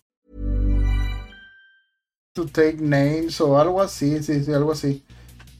[2.35, 5.01] To take names o algo así, sí, sí, algo así.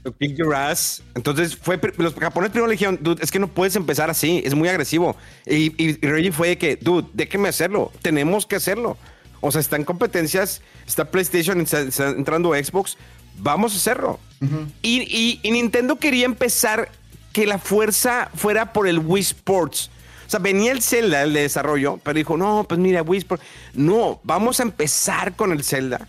[0.03, 1.03] To kick your ass.
[1.13, 4.55] Entonces, fue, los japoneses primero le dijeron, dude, es que no puedes empezar así, es
[4.55, 5.17] muy agresivo.
[5.45, 8.97] Y, y, Reggie fue de que, dude, déjeme hacerlo, tenemos que hacerlo.
[9.41, 12.97] O sea, está en competencias, está PlayStation, está, está entrando Xbox,
[13.37, 14.19] vamos a hacerlo.
[14.41, 14.67] Uh -huh.
[14.81, 16.89] y, y, Nintendo quería empezar
[17.33, 19.91] que la fuerza fuera por el Wii Sports.
[20.27, 23.43] O sea, venía el Zelda, el de desarrollo, pero dijo, no, pues mira, Wii Sports.
[23.73, 26.07] No, vamos a empezar con el Zelda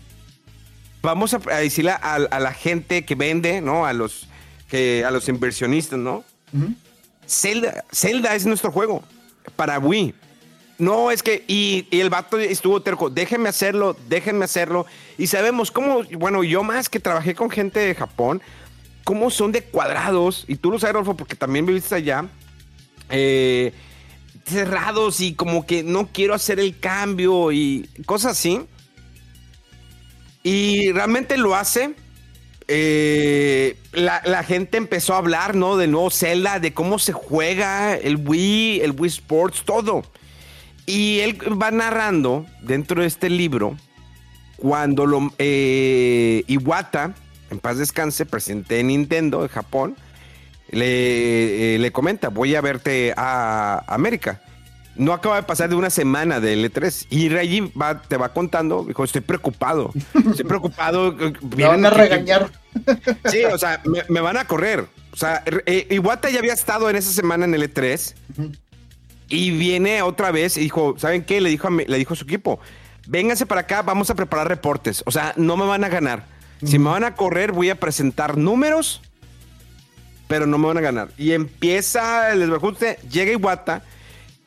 [1.01, 3.85] vamos a, a decirle a, a, la gente que vende, ¿no?
[3.85, 4.27] A los,
[4.69, 6.23] que, a los inversionistas, ¿no?
[6.53, 6.75] Uh -huh.
[7.27, 9.03] Zelda, Zelda es nuestro juego
[9.55, 10.13] para Wii.
[10.77, 14.85] No, es que, y, y, el vato estuvo terco, déjenme hacerlo, déjenme hacerlo.
[15.17, 18.41] Y sabemos cómo, bueno, yo más que trabajé con gente de Japón,
[19.03, 22.25] cómo son de cuadrados, y tú lo sabes, Rolfo, porque también viviste allá,
[23.09, 23.73] eh,
[24.45, 28.61] cerrados y como que no quiero hacer el cambio y cosas así.
[30.43, 31.93] Y realmente lo hace.
[32.67, 35.77] Eh, la, la, gente empezó a hablar, ¿no?
[35.77, 40.03] De nuevo Zelda, de cómo se juega el Wii, el Wii Sports, todo.
[40.85, 43.77] Y él va narrando dentro de este libro
[44.55, 47.13] cuando lo, eh, Iwata,
[47.49, 49.97] en paz descanse, presidente de Nintendo de Japón,
[50.69, 54.41] le, eh, le comenta, voy a verte a América
[54.95, 58.83] no acaba de pasar de una semana de L3 y Reggie va, te va contando,
[58.87, 61.15] dijo, estoy preocupado, estoy preocupado.
[61.55, 62.51] me van a regañar.
[63.25, 64.87] Sí, o sea, me, me van a correr.
[65.13, 68.57] O sea, eh, Iwata ya había estado en esa semana en L3 uh -huh.
[69.29, 71.41] y viene otra vez y dijo, ¿saben qué?
[71.41, 72.59] Le dijo a, le dijo a su equipo,
[73.07, 75.03] vénganse para acá, vamos a preparar reportes.
[75.05, 76.19] O sea, no me van a ganar.
[76.61, 76.69] Uh -huh.
[76.69, 79.01] Si me van a correr, voy a presentar números,
[80.27, 81.09] pero no me van a ganar.
[81.17, 83.83] Y empieza el desbarajuste, llega Iwata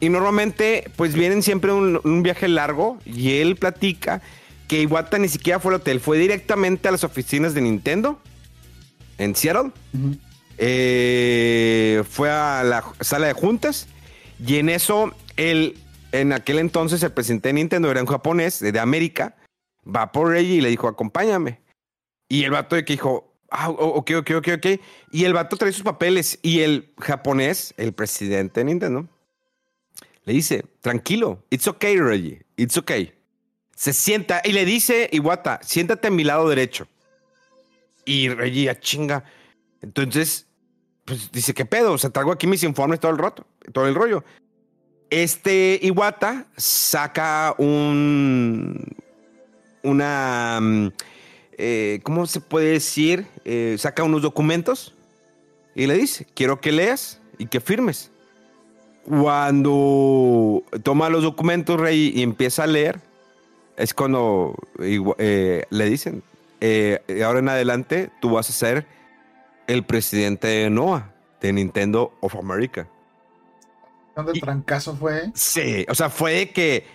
[0.00, 4.22] y normalmente, pues vienen siempre un, un, viaje largo y él platica
[4.68, 8.20] que Iwata ni siquiera fue al hotel, fue directamente a las oficinas de Nintendo
[9.18, 9.72] en Seattle.
[9.92, 10.18] Uh -huh.
[10.58, 13.86] eh, fue a la sala de juntas
[14.44, 15.78] y en eso él,
[16.12, 19.36] en aquel entonces el presidente de Nintendo era un japonés de América,
[19.84, 21.60] va por ella y le dijo, acompáñame.
[22.28, 24.66] Y el vato de que dijo, ah, ok, ok, ok, ok.
[25.12, 29.08] Y el vato trae sus papeles y el japonés, el presidente de Nintendo,
[30.24, 33.12] le dice, tranquilo, it's okay, Reggie, it's okay.
[33.76, 36.86] Se sienta y le dice, Iwata, siéntate a mi lado derecho.
[38.04, 39.24] Y Reggie, a chinga.
[39.82, 40.46] Entonces,
[41.04, 41.92] pues dice, ¿qué pedo?
[41.92, 44.24] O sea, traigo aquí mis informes todo el rato, todo el rollo.
[45.10, 48.96] Este Iwata saca un.
[49.82, 50.90] Una.
[51.58, 53.26] Eh, ¿Cómo se puede decir?
[53.44, 54.94] Eh, saca unos documentos
[55.74, 58.10] y le dice: Quiero que leas y que firmes
[59.06, 63.00] cuando toma los documentos, Rey, y empieza a leer,
[63.76, 66.22] es cuando eh, le dicen,
[66.60, 68.86] eh, ahora en adelante tú vas a ser
[69.66, 72.86] el presidente de NOAA, de Nintendo of America.
[74.16, 75.30] ¿Dónde el trancazo fue?
[75.34, 76.86] Sí, o sea, fue que,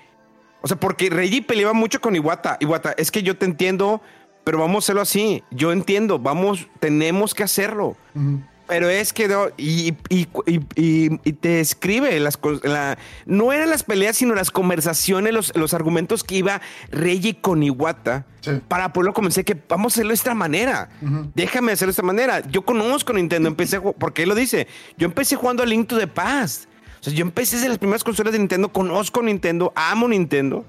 [0.62, 2.58] o sea, porque Reggie peleaba mucho con Iwata.
[2.60, 4.02] Iwata, es que yo te entiendo,
[4.43, 5.43] pero vamos a hacerlo así.
[5.52, 7.98] Yo entiendo, vamos, tenemos que hacerlo.
[8.15, 8.49] Uh -huh.
[8.69, 13.70] Pero es que no, y, y- y- y- y te escribe las la, no eran
[13.72, 16.61] las peleas, sino las conversaciones, los, los argumentos que iba
[16.91, 18.51] Reggie con Iwata Sí.
[18.70, 20.89] para poderlo convencer que vamos a hacerlo de esta manera.
[21.36, 22.41] Déjame hacerlo de esta manera.
[22.49, 24.67] Yo conozco Nintendo, empecé, porque él lo dice,
[24.97, 26.65] yo empecé jugando a Link to the Past.
[27.01, 30.63] O sea, yo empecé desde las primeras consolas de Nintendo, conozco Nintendo, amo Nintendo.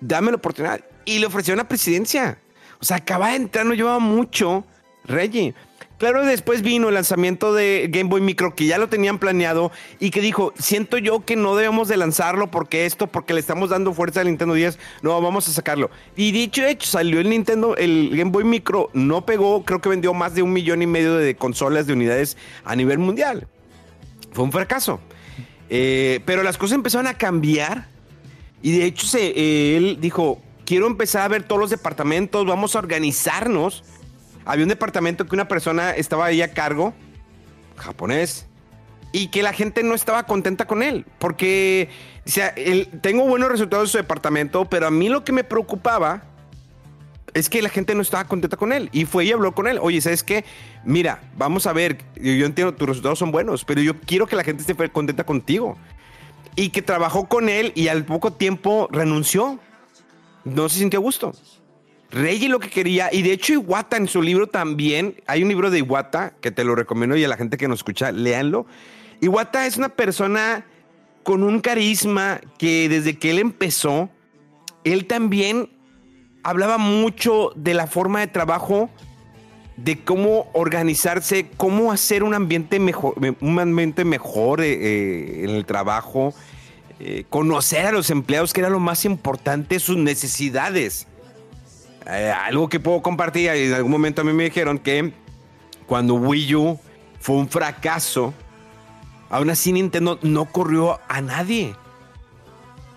[0.00, 0.80] Dame la oportunidad.
[1.04, 2.38] Y le ofreció una presidencia.
[2.80, 4.64] O sea, acaba de entrar, no llevaba mucho
[5.04, 5.54] Reggie.
[6.00, 10.10] Claro, después vino el lanzamiento de Game Boy Micro, que ya lo tenían planeado y
[10.10, 13.92] que dijo, siento yo que no debemos de lanzarlo porque esto, porque le estamos dando
[13.92, 15.90] fuerza al Nintendo 10, no, vamos a sacarlo.
[16.16, 20.14] Y dicho hecho, salió el Nintendo, el Game Boy Micro, no pegó, creo que vendió
[20.14, 23.46] más de un millón y medio de consolas, de unidades a nivel mundial.
[24.32, 25.00] Fue un fracaso.
[25.68, 27.88] Eh, pero las cosas empezaron a cambiar
[28.62, 32.74] y de hecho se, eh, él dijo, quiero empezar a ver todos los departamentos, vamos
[32.74, 33.84] a organizarnos.
[34.44, 36.94] Había un departamento que una persona estaba ahí a cargo,
[37.76, 38.46] japonés,
[39.12, 41.88] y que la gente no estaba contenta con él, porque
[42.26, 45.44] o sea, él- tengo buenos resultados en su departamento, pero a mí lo que me
[45.44, 46.22] preocupaba
[47.34, 48.88] es que la gente no estaba contenta con él.
[48.92, 49.78] Y fue y habló con él.
[49.80, 50.44] Oye, ¿sabes qué?
[50.84, 54.42] Mira, vamos a ver, yo, entiendo, tus resultados son buenos, pero yo quiero que la
[54.42, 55.76] gente esté contenta contigo.
[56.56, 59.60] Y que trabajó con él y al poco tiempo renunció.
[60.44, 61.32] No se sintió a gusto.
[62.10, 65.70] Reggie lo que quería, y de hecho Iwata en su libro también, hay un libro
[65.70, 68.66] de Iwata que te lo recomiendo y a la gente que nos escucha, léanlo.
[69.20, 70.64] Iwata es una persona
[71.22, 74.10] con un carisma que desde que él empezó,
[74.84, 75.70] él también
[76.42, 78.90] hablaba mucho de la forma de trabajo,
[79.76, 85.64] de cómo organizarse, cómo hacer un ambiente mejor, un ambiente mejor eh, eh, en el
[85.64, 86.34] trabajo,
[86.98, 91.06] eh, conocer a los empleados, que era lo más importante, sus necesidades.
[92.12, 95.12] Eh, algo que puedo compartir, en algún momento a mí me dijeron que
[95.86, 96.80] cuando Wii U
[97.20, 98.34] fue un fracaso,
[99.28, 101.76] aún así Nintendo no corrió a nadie.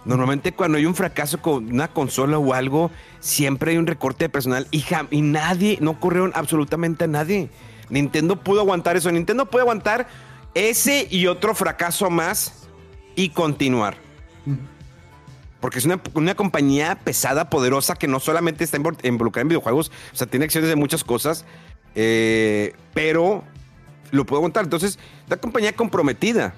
[0.06, 4.30] Normalmente cuando hay un fracaso con una consola o algo, siempre hay un recorte de
[4.30, 7.50] personal y, y nadie, no corrieron absolutamente a nadie.
[7.90, 9.12] Nintendo pudo aguantar eso.
[9.12, 10.08] Nintendo puede aguantar
[10.56, 12.68] ese y otro fracaso más
[13.16, 14.03] y continuar.
[15.64, 19.94] Porque es una, una compañía pesada, poderosa, que no solamente está invol- involucrada en videojuegos,
[20.12, 21.46] o sea, tiene acciones de muchas cosas,
[21.96, 23.46] eh, pero
[24.12, 24.66] lo puede aguantar.
[24.66, 26.54] Entonces, una compañía comprometida.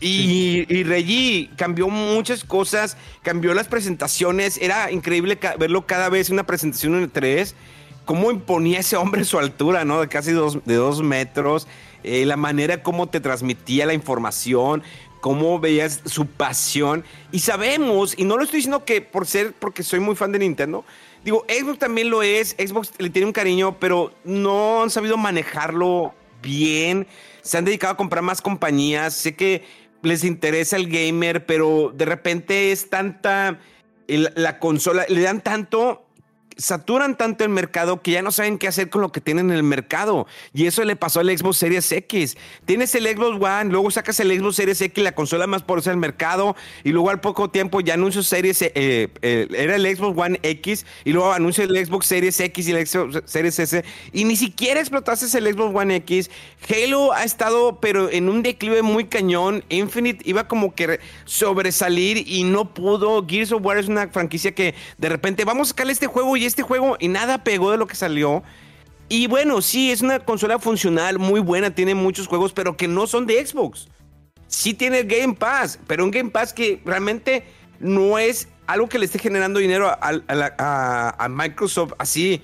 [0.00, 6.28] Y, y Reggie cambió muchas cosas, cambió las presentaciones, era increíble ca- verlo cada vez
[6.28, 7.54] en una presentación en tres,
[8.06, 10.00] cómo imponía ese hombre su altura, ¿no?
[10.00, 11.68] De casi dos, de dos metros,
[12.02, 14.82] eh, la manera como te transmitía la información,
[15.26, 17.02] cómo veías su pasión.
[17.32, 20.38] Y sabemos, y no lo estoy diciendo que por ser, porque soy muy fan de
[20.38, 20.84] Nintendo,
[21.24, 26.14] digo, Xbox también lo es, Xbox le tiene un cariño, pero no han sabido manejarlo
[26.40, 27.08] bien,
[27.42, 29.64] se han dedicado a comprar más compañías, sé que
[30.02, 33.58] les interesa el gamer, pero de repente es tanta
[34.06, 36.05] la consola, le dan tanto,
[36.56, 39.56] saturan tanto el mercado que ya no saben qué hacer con lo que tienen en
[39.56, 40.26] el mercado.
[40.54, 42.36] Y eso le pasó al Xbox Series X.
[42.64, 45.98] Tienes el Xbox One, luego sacas el Xbox Series X, la consola más poderosa del
[45.98, 50.40] mercado, y luego al poco tiempo ya anunció Series, eh, eh, era el Xbox One
[50.42, 54.36] X, y luego anunció el Xbox Series X y el Xbox Series S, y ni
[54.36, 56.30] siquiera explotaste el Xbox One X.
[56.68, 59.64] Halo ha estado, pero en un declive muy cañón.
[59.68, 63.26] Infinite iba como que re- sobresalir y no pudo.
[63.26, 66.45] Gears of War es una franquicia que de repente vamos a sacarle este juego y
[66.46, 68.42] este juego y nada pegó de lo que salió.
[69.08, 73.06] Y bueno, sí, es una consola funcional muy buena, tiene muchos juegos, pero que no
[73.06, 73.88] son de Xbox.
[74.48, 77.44] Sí tiene Game Pass, pero un Game Pass que realmente
[77.78, 82.42] no es algo que le esté generando dinero a, Microsoft así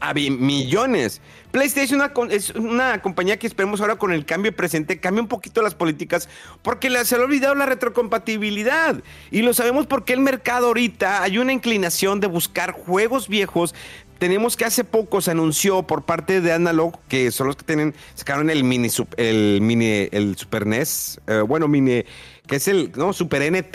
[0.00, 1.20] a millones.
[1.54, 2.02] PlayStation
[2.32, 6.28] es una compañía que esperemos ahora con el cambio presente cambie un poquito las políticas
[6.62, 8.96] porque se le ha olvidado la retrocompatibilidad.
[9.30, 13.72] Y lo sabemos porque el mercado ahorita hay una inclinación de buscar juegos viejos.
[14.18, 17.94] Tenemos que hace poco se anunció por parte de Analog, que son los que tienen,
[18.16, 22.02] sacaron el mini, el mini, el Super NES, eh, bueno, mini,
[22.46, 23.12] que es el ¿no?
[23.12, 23.72] Super NT,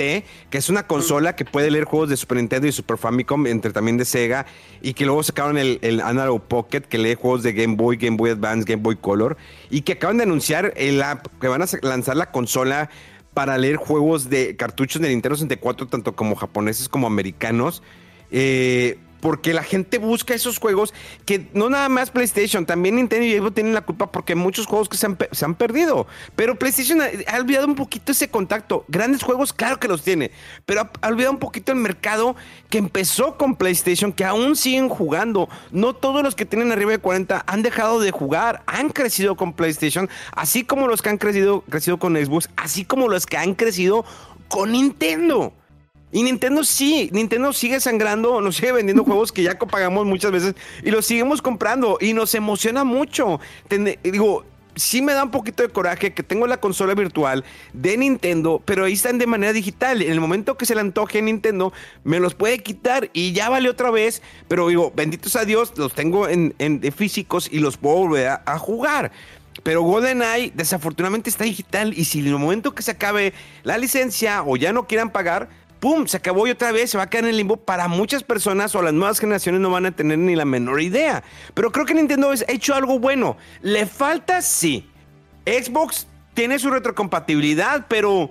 [0.50, 3.72] que es una consola que puede leer juegos de Super Nintendo y Super Famicom, entre
[3.72, 4.46] también de Sega,
[4.82, 8.18] y que luego sacaron el, el Analog Pocket, que lee juegos de Game Boy, Game
[8.18, 9.38] Boy Advance, Game Boy Color,
[9.70, 12.90] y que acaban de anunciar el app, que van a lanzar la consola
[13.34, 17.82] para leer juegos de cartuchos de Nintendo 64, tanto como japoneses como americanos.
[18.32, 20.94] Eh, porque la gente busca esos juegos
[21.26, 24.90] que no nada más PlayStation, también Nintendo y Xbox tienen la culpa porque muchos juegos
[24.90, 26.08] que se han, se han perdido.
[26.36, 28.86] Pero PlayStation ha, ha olvidado un poquito ese contacto.
[28.88, 30.32] Grandes juegos, claro que los tiene,
[30.66, 32.36] pero ha, ha olvidado un poquito el mercado
[32.70, 35.50] que empezó con PlayStation, que aún siguen jugando.
[35.72, 39.54] No todos los que tienen arriba de 40 han dejado de jugar, han crecido con
[39.54, 43.56] PlayStation, así como los que han crecido, crecido con Xbox, así como los que han
[43.56, 44.06] crecido
[44.48, 45.54] con Nintendo.
[46.12, 50.56] Y Nintendo sí, Nintendo sigue sangrando, nos sigue vendiendo juegos que ya pagamos muchas veces
[50.84, 53.40] y los seguimos comprando y nos emociona mucho.
[54.04, 54.46] Digo,
[54.76, 57.44] sí me da un poquito de coraje que tengo la consola virtual
[57.74, 60.02] de Nintendo, pero ahí están de manera digital.
[60.02, 63.50] En el momento que se le antoje a Nintendo, me los puede quitar y ya
[63.50, 64.22] vale otra vez.
[64.48, 66.56] Pero digo, benditos a Dios, los tengo en,
[66.96, 69.12] físicos y los puedo volver a, a jugar.
[69.64, 73.34] Pero GoldenEye desafortunadamente está digital y si en el momento que se acabe
[73.64, 75.50] la licencia o ya no quieran pagar,
[75.80, 76.08] ¡pum!
[76.08, 78.76] Se acabó y otra vez se va a quedar en el limbo para muchas personas
[78.76, 81.24] o las nuevas generaciones no van a tener ni la menor idea.
[81.54, 83.38] Pero creo que Nintendo ha hecho algo bueno.
[83.62, 84.90] Le falta, sí.
[85.46, 88.30] Xbox tiene su retrocompatibilidad, pero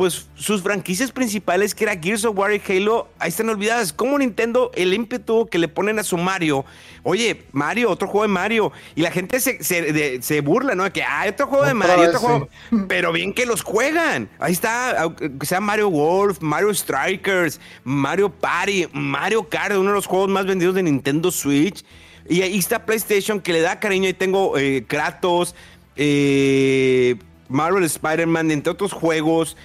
[0.00, 3.92] pues sus franquicias principales, que era Gears of War y Halo, ahí están olvidadas.
[3.92, 6.64] Como Nintendo, el ímpetu que le ponen a su Mario,
[7.02, 10.84] oye, Mario, otro juego de Mario, y la gente se, se, de- se burla, ¿no?
[10.84, 12.48] De que hay otro juego de Mario, otro juego.
[12.88, 14.30] Pero bien que los juegan.
[14.38, 20.06] Ahí está, aunque sea Mario Golf, Mario Strikers, Mario Party, Mario Kart, uno de los
[20.06, 21.84] juegos más vendidos de Nintendo Switch.
[22.26, 24.06] Y ahí está PlayStation que le da cariño.
[24.06, 25.54] Ahí tengo eh, Kratos,
[25.94, 27.16] eh,
[27.50, 29.56] Marvel Spider-Man, entre otros juegos.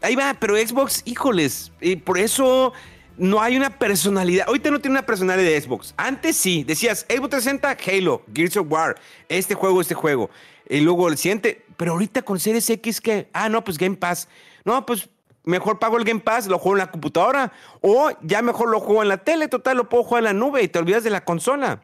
[0.00, 2.72] Ahí va, pero Xbox, híjoles, y por eso
[3.16, 4.46] no hay una personalidad.
[4.46, 5.92] Ahorita no tiene una personalidad de Xbox.
[5.96, 8.96] Antes sí, decías Xbox 360, Halo, Gears of War,
[9.28, 10.30] este juego, este juego.
[10.68, 13.28] Y luego el siguiente, pero ahorita con Series X, ¿qué?
[13.32, 14.28] Ah, no, pues Game Pass.
[14.64, 15.08] No, pues
[15.44, 17.52] mejor pago el Game Pass, lo juego en la computadora.
[17.80, 20.62] O ya mejor lo juego en la tele, total, lo puedo jugar en la nube
[20.62, 21.82] y te olvidas de la consola.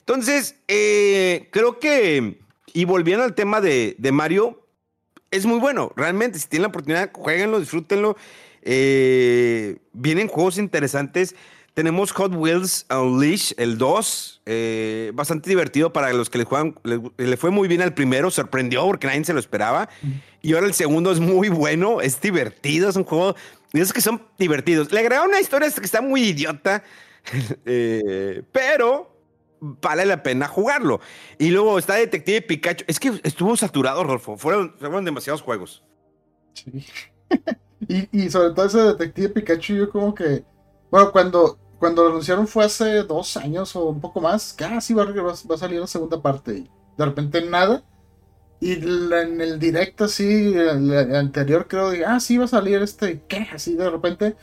[0.00, 2.38] Entonces, eh, creo que,
[2.72, 4.65] y volviendo al tema de Mario,
[5.36, 6.38] es muy bueno, realmente.
[6.38, 8.16] Si tienen la oportunidad, jueguenlo, disfrútenlo.
[8.62, 11.34] Eh, vienen juegos interesantes.
[11.74, 16.74] Tenemos Hot Wheels Unleashed, el 2, eh, bastante divertido para los que le juegan.
[16.84, 19.90] Le, le fue muy bien al primero, sorprendió porque nadie se lo esperaba.
[20.40, 23.36] Y ahora el segundo es muy bueno, es divertido, es un juego
[23.74, 24.90] de esos que son divertidos.
[24.90, 26.82] Le agregaron una historia que está muy idiota,
[27.66, 29.15] eh, pero
[29.60, 31.00] vale la pena jugarlo.
[31.38, 32.84] Y luego está Detective Pikachu.
[32.88, 34.36] Es que estuvo saturado, Rolfo.
[34.36, 35.84] Fueron, demasiados juegos.
[36.54, 36.86] Sí.
[37.88, 40.44] y, y sobre todo ese Detective Pikachu, yo como que.
[40.90, 44.52] Bueno, cuando, cuando lo anunciaron fue hace dos años o un poco más.
[44.54, 45.12] Que ah, va, a-
[45.50, 46.58] va a salir la segunda parte.
[46.58, 47.84] Y de repente nada.
[48.60, 52.82] Y en el directo así, el, el anterior creo, de, ah, sí va a salir
[52.82, 53.24] este.
[53.26, 53.46] ¿Qué?
[53.52, 54.36] Así de repente.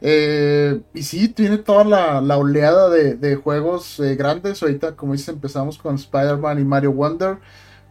[0.00, 1.84] Eh, y sí, tiene toda
[2.20, 4.62] la, oleada de, juegos eh, grandes.
[4.62, 7.38] Ahorita, como dices, empezamos con Spider-Man y Mario Wonder.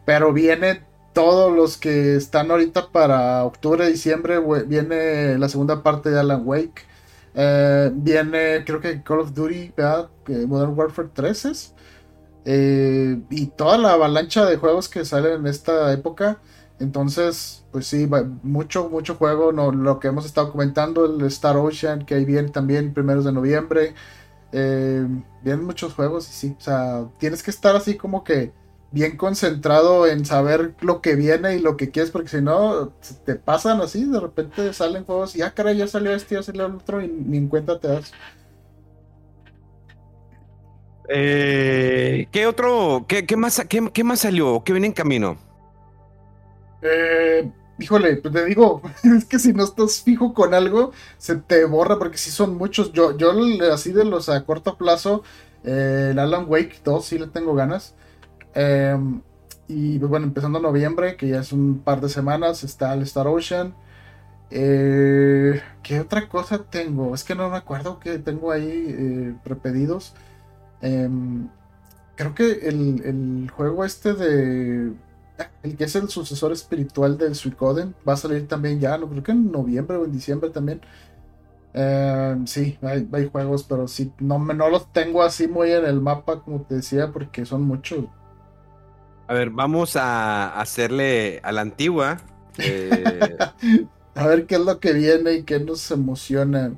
[0.05, 0.83] Pero viene
[1.13, 4.39] todos los que están ahorita para octubre, diciembre.
[4.67, 6.83] Viene la segunda parte de Alan Wake.
[7.33, 9.73] Eh, viene, creo que Call of Duty.
[10.25, 11.73] Que Modern Warfare 3 es.
[12.45, 16.39] Eh, y toda la avalancha de juegos que salen en esta época.
[16.79, 18.07] Entonces, pues sí,
[18.43, 19.51] mucho, mucho juego.
[19.51, 23.31] No, lo que hemos estado comentando, el Star Ocean, que ahí viene también primeros de
[23.31, 23.93] noviembre.
[24.51, 25.05] Eh,
[25.43, 28.53] vienen muchos juegos y sí, o sea, tienes que estar así como que
[28.91, 32.93] bien concentrado en saber lo que viene y lo que quieres, porque si no,
[33.25, 36.65] te pasan así, de repente salen juegos y ah, caray, ya salió este, ya salió
[36.67, 38.13] el otro y ni en cuenta te das.
[41.09, 43.05] Eh, ¿Qué otro?
[43.07, 44.63] ¿Qué, qué más, qué, qué más salió?
[44.63, 45.37] ¿Qué viene en camino?
[46.85, 51.65] Eh, híjole, pues te digo, es que si no estás fijo con algo, se te
[51.65, 52.91] borra porque sí son muchos.
[52.93, 53.33] Yo, yo
[53.73, 55.23] así de los a corto plazo,
[55.63, 57.95] eh, el Alan Wake 2 sí le tengo ganas.
[58.53, 58.97] Eh,
[59.67, 63.27] y pues bueno, empezando noviembre, que ya es un par de semanas, está el Star
[63.27, 63.75] Ocean.
[64.51, 67.15] Eh, ¿qué otra cosa tengo?
[67.15, 70.13] Es que no me acuerdo que tengo ahí eh, prepedidos.
[70.81, 71.49] Em,
[72.15, 74.93] creo que el juego este de
[75.63, 79.23] el que es el sucesor espiritual del Suicoden va a salir también ya, no creo
[79.23, 80.81] que en noviembre o en diciembre también.
[81.73, 85.99] Eh, sí, hay, hay juegos, pero sí, no, no los tengo así muy en el
[85.99, 88.05] mapa, como te decía, porque son muchos.
[89.27, 92.21] A ver, vamos a hacerle a la antigua.
[92.57, 93.37] Eh,
[94.15, 96.71] A ver qué es lo que viene y qué nos emociona.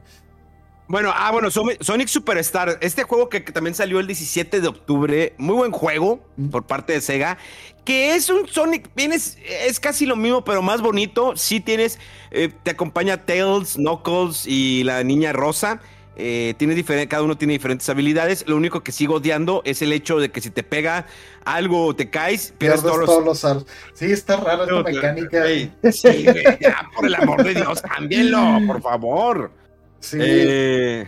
[0.88, 2.78] Bueno, ah, bueno, Sonic Superstar.
[2.82, 5.34] Este juego que, que también salió el 17 de octubre.
[5.38, 6.20] Muy buen juego
[6.52, 7.38] por parte de Sega.
[7.84, 11.36] Que es un Sonic, vienes, es casi lo mismo, pero más bonito.
[11.38, 12.00] Sí tienes,
[12.32, 15.82] eh, te acompaña Tails, Knuckles y la niña rosa.
[16.20, 18.44] eh, tiene diferente, cada uno tiene diferentes habilidades.
[18.48, 21.06] Lo único que sigo odiando es el hecho de que si te pega
[21.46, 23.06] algo o te caes, pierdes, todos los...
[23.06, 23.66] todos los.
[23.94, 25.46] Sí, está rara esta mecánica.
[25.92, 29.52] Sí, güey, ya, por el amor de Dios, cámbienlo, por favor.
[30.00, 30.18] Sí.
[30.22, 31.08] Eh,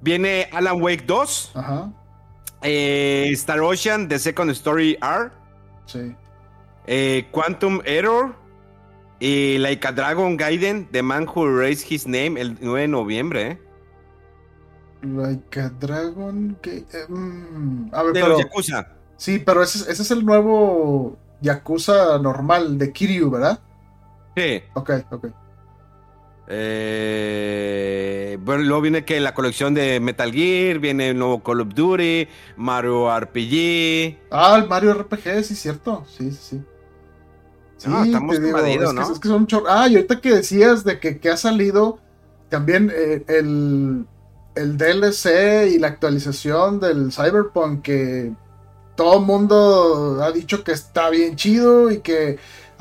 [0.00, 1.92] viene Alan Wake 2, Ajá.
[2.62, 5.30] eh, Star Ocean, The Second Story R,
[5.86, 6.14] Sí.
[6.86, 8.34] eh, Quantum Error
[9.20, 13.58] y Like a Dragon Gaiden, The Man Who Raised His Name, el 9 de noviembre.
[15.02, 16.56] Like a Dragon.
[17.08, 18.28] mm, a ver, De pero.
[18.28, 18.88] los Yakuza.
[19.16, 23.60] Sí, pero ese, ese es el nuevo Yakuza normal de Kiryu, ¿verdad?
[24.36, 24.62] Sí.
[24.74, 25.26] Ok, ok.
[26.46, 31.68] Eh, bueno, luego viene que la colección de Metal Gear, viene el nuevo Call of
[31.74, 34.18] Duty, Mario RPG.
[34.30, 36.04] Ah, el Mario RPG, sí, cierto.
[36.06, 36.64] Sí, sí, sí.
[37.76, 39.12] Sí, No, estamos digo, invadidos, es que, ¿no?
[39.12, 41.98] es que son Ah, y ahorita que decías de que, que ha salido
[42.48, 44.06] también eh, el,
[44.54, 48.36] el DLC y la actualización del Cyberpunk que
[48.96, 52.38] todo el mundo ha dicho que está bien chido y que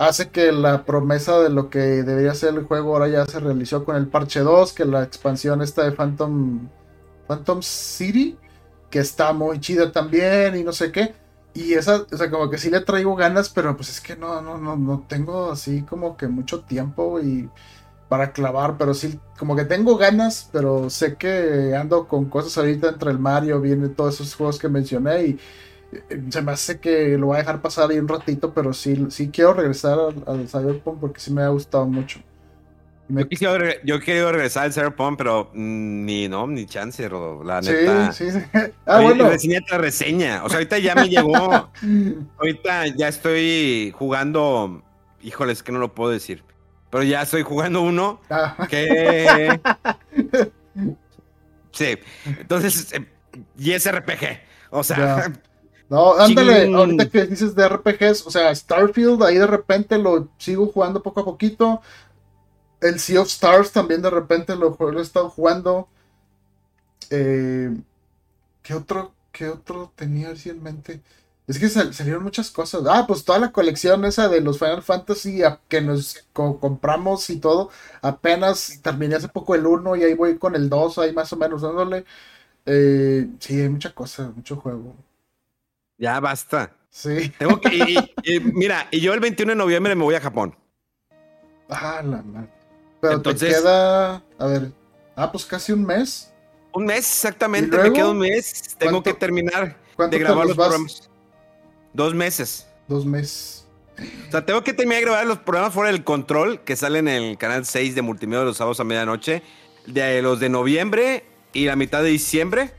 [0.08, 3.86] hace que la promesa de lo que debería ser el juego ahora ya se realizó
[3.86, 6.68] con el parche 2, que la expansión esta de Phantom
[7.28, 8.38] Phantom City,
[8.89, 11.14] que está muy chida también y no sé qué.
[11.54, 14.41] Y esa, o sea, como que sí le traigo ganas, pero pues es que no,
[14.41, 17.49] no, no, no tengo así como que mucho tiempo y
[18.10, 22.89] para clavar, pero sí, como que tengo ganas, pero sé que ando con cosas ahorita
[22.89, 25.39] entre el Mario, viene todos esos juegos que mencioné y
[26.30, 29.30] se me hace que lo voy a dejar pasar ahí un ratito, pero sí, sí
[29.30, 32.20] quiero regresar al, al Cyberpunk porque sí me ha gustado mucho.
[33.08, 33.28] Me-
[33.84, 38.14] Yo, querido regresar al Cyberpunk, pero mm, ni no, ni chance, Rodo, la Sí, neta.
[38.14, 38.39] sí, sí.
[38.86, 39.30] Ah, Oye, bueno.
[39.30, 40.44] reseñate la reseña.
[40.46, 41.70] O sea, ahorita ya me llegó.
[42.38, 44.82] ahorita ya estoy jugando.
[45.22, 46.44] Híjole, es que no lo puedo decir.
[46.89, 49.60] Pero ya estoy jugando uno Ah, que.
[51.72, 51.98] sí.
[52.26, 53.06] Entonces, eh,
[53.58, 54.39] y es RPG.
[54.70, 55.34] O sea, Ya.
[55.92, 60.68] No, ándale, ahorita que dices de RPGs, o sea, Starfield, ahí de repente lo sigo
[60.68, 61.82] jugando poco a poquito.
[62.82, 65.89] El Sea of Stars también de repente lo, he estado jugando.
[67.10, 67.76] Eh,
[68.64, 71.02] ¿qué otro, qué otro tenía así en mente?
[71.48, 72.84] Es que sal- salieron muchas cosas.
[72.89, 77.30] Ah, pues toda la colección esa de los Final Fantasy a- que nos co- compramos
[77.30, 77.70] y todo.
[78.02, 81.38] Apenas terminé hace poco el 1 y ahí voy con el 2, ahí más o
[81.38, 82.06] menos dándole.
[82.66, 84.96] Eh, sí, hay mucha cosa, mucho juego.
[86.02, 86.76] Ya basta.
[86.89, 87.32] Sí.
[87.38, 87.74] Tengo que.
[87.74, 90.54] y- y- y mira, y yo el 21 de noviembre me voy a Japón.
[91.70, 92.49] Ah, la madre.
[92.99, 94.72] Pero Entonces- te queda, a ver,
[95.16, 96.34] ah, pues casi un mes.
[96.74, 97.78] Un mes, exactamente.
[97.78, 98.76] Me queda un mes.
[98.78, 100.68] Tengo ¿Cuánto- que terminar ¿Cuánto de grabar los los vas?
[100.68, 101.10] programas.
[101.93, 102.68] Dos meses.
[102.88, 103.66] Dos meses.
[104.28, 107.24] O sea, tengo que terminar de grabar los programas fuera del control que salen en
[107.24, 109.43] el canal 6 de multimedia los sábados a medianoche.
[109.86, 111.24] De los de noviembre
[111.54, 112.74] y la mitad de diciembre.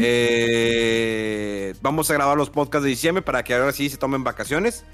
[0.00, 4.84] Eh, vamos a grabar los podcasts de diciembre para que ahora sí se tomen vacaciones.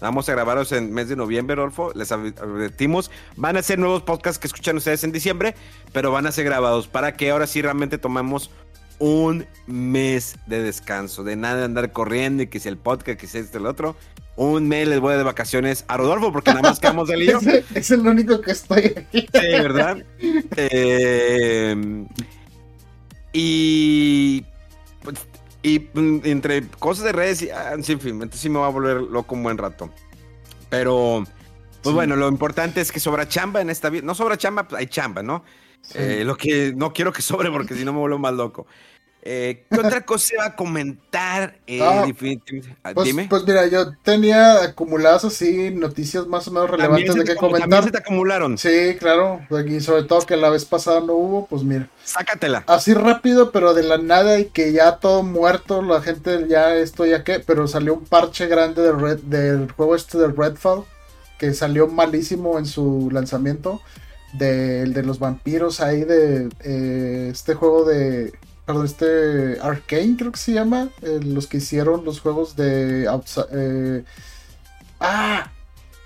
[0.00, 1.92] Vamos a grabarlos en mes de noviembre, Rolfo.
[1.94, 3.10] Les adv- advertimos.
[3.36, 5.54] Van a ser nuevos podcasts que escuchan ustedes en diciembre,
[5.92, 8.50] pero van a ser grabados para que ahora sí realmente tomemos
[8.98, 11.24] un mes de descanso.
[11.24, 13.96] De nada de andar corriendo y que si el podcast, que si este el otro.
[14.36, 17.38] Un mes les voy de vacaciones a Rodolfo porque nada más quedamos de lío.
[17.46, 19.20] Es, es el único que estoy aquí.
[19.32, 19.98] Sí, ¿verdad?
[20.56, 22.04] Eh,
[23.34, 24.44] y,
[25.02, 25.16] pues,
[25.62, 29.02] y mm, entre cosas de redes, y, ah, fin, entonces sí me va a volver
[29.02, 29.90] loco un buen rato.
[30.70, 31.24] Pero,
[31.82, 31.92] pues Sí.
[31.92, 34.02] bueno, lo importante es que sobra chamba en esta vida.
[34.04, 35.44] No sobra chamba, pues hay chamba, ¿no?
[35.82, 35.98] Sí.
[35.98, 38.66] Eh, lo que no quiero que sobre porque si no me vuelvo más loco.
[39.26, 41.56] Eh, ¿Qué otra cosa se va a comentar?
[41.66, 42.04] Eh, Ah,
[42.84, 43.26] ah, Pues, dime.
[43.30, 47.62] pues mira, yo tenía acumuladas así noticias más o menos relevantes de que acumu- también
[47.62, 47.84] comentar.
[47.84, 48.58] se te acumularon.
[48.58, 49.40] Sí, claro.
[49.66, 51.88] Y sobre todo que la vez pasada no hubo, pues mira.
[52.04, 52.64] Sácatela.
[52.66, 57.06] Así rápido, pero de la nada y que ya todo muerto, la gente ya esto
[57.06, 60.84] ya que, pero salió un parche grande de Red, del juego este de Redfall,
[61.38, 63.80] que salió malísimo en su lanzamiento,
[64.34, 68.32] del de los vampiros ahí de eh, este juego de,
[68.66, 73.46] perdón, este Arcane creo que se llama, eh, los que hicieron los juegos de Outsi-
[73.52, 74.04] eh,
[75.00, 75.50] ah,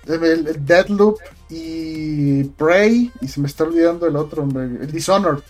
[0.07, 5.43] el, el Deadloop y Prey, y se me está olvidando el otro, hombre, el Dishonored.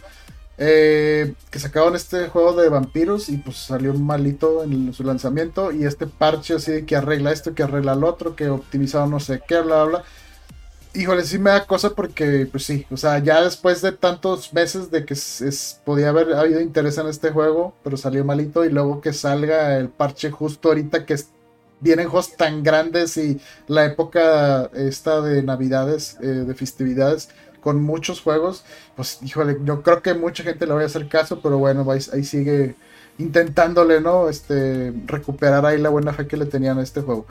[0.57, 5.86] eh, que sacaban este juego de vampiros y pues salió malito en su lanzamiento y
[5.86, 9.41] este parche así de que arregla esto, que arregla lo otro, que optimizaron no sé
[9.47, 10.03] qué, bla, bla, bla.
[10.94, 14.90] Híjole, sí me da cosa porque, pues sí, o sea, ya después de tantos meses
[14.90, 19.00] de que es, podía haber habido interés en este juego, pero salió malito y luego
[19.00, 21.16] que salga el parche justo ahorita que
[21.80, 27.30] vienen juegos tan grandes y la época esta de navidades, eh, de festividades,
[27.62, 28.64] con muchos juegos,
[28.96, 32.00] pues híjole, yo creo que mucha gente le va a hacer caso, pero bueno, ahí,
[32.14, 32.76] ahí sigue
[33.20, 34.30] intentándole, ¿no?
[34.30, 37.26] Este, recuperar ahí la buena fe que le tenían a este juego.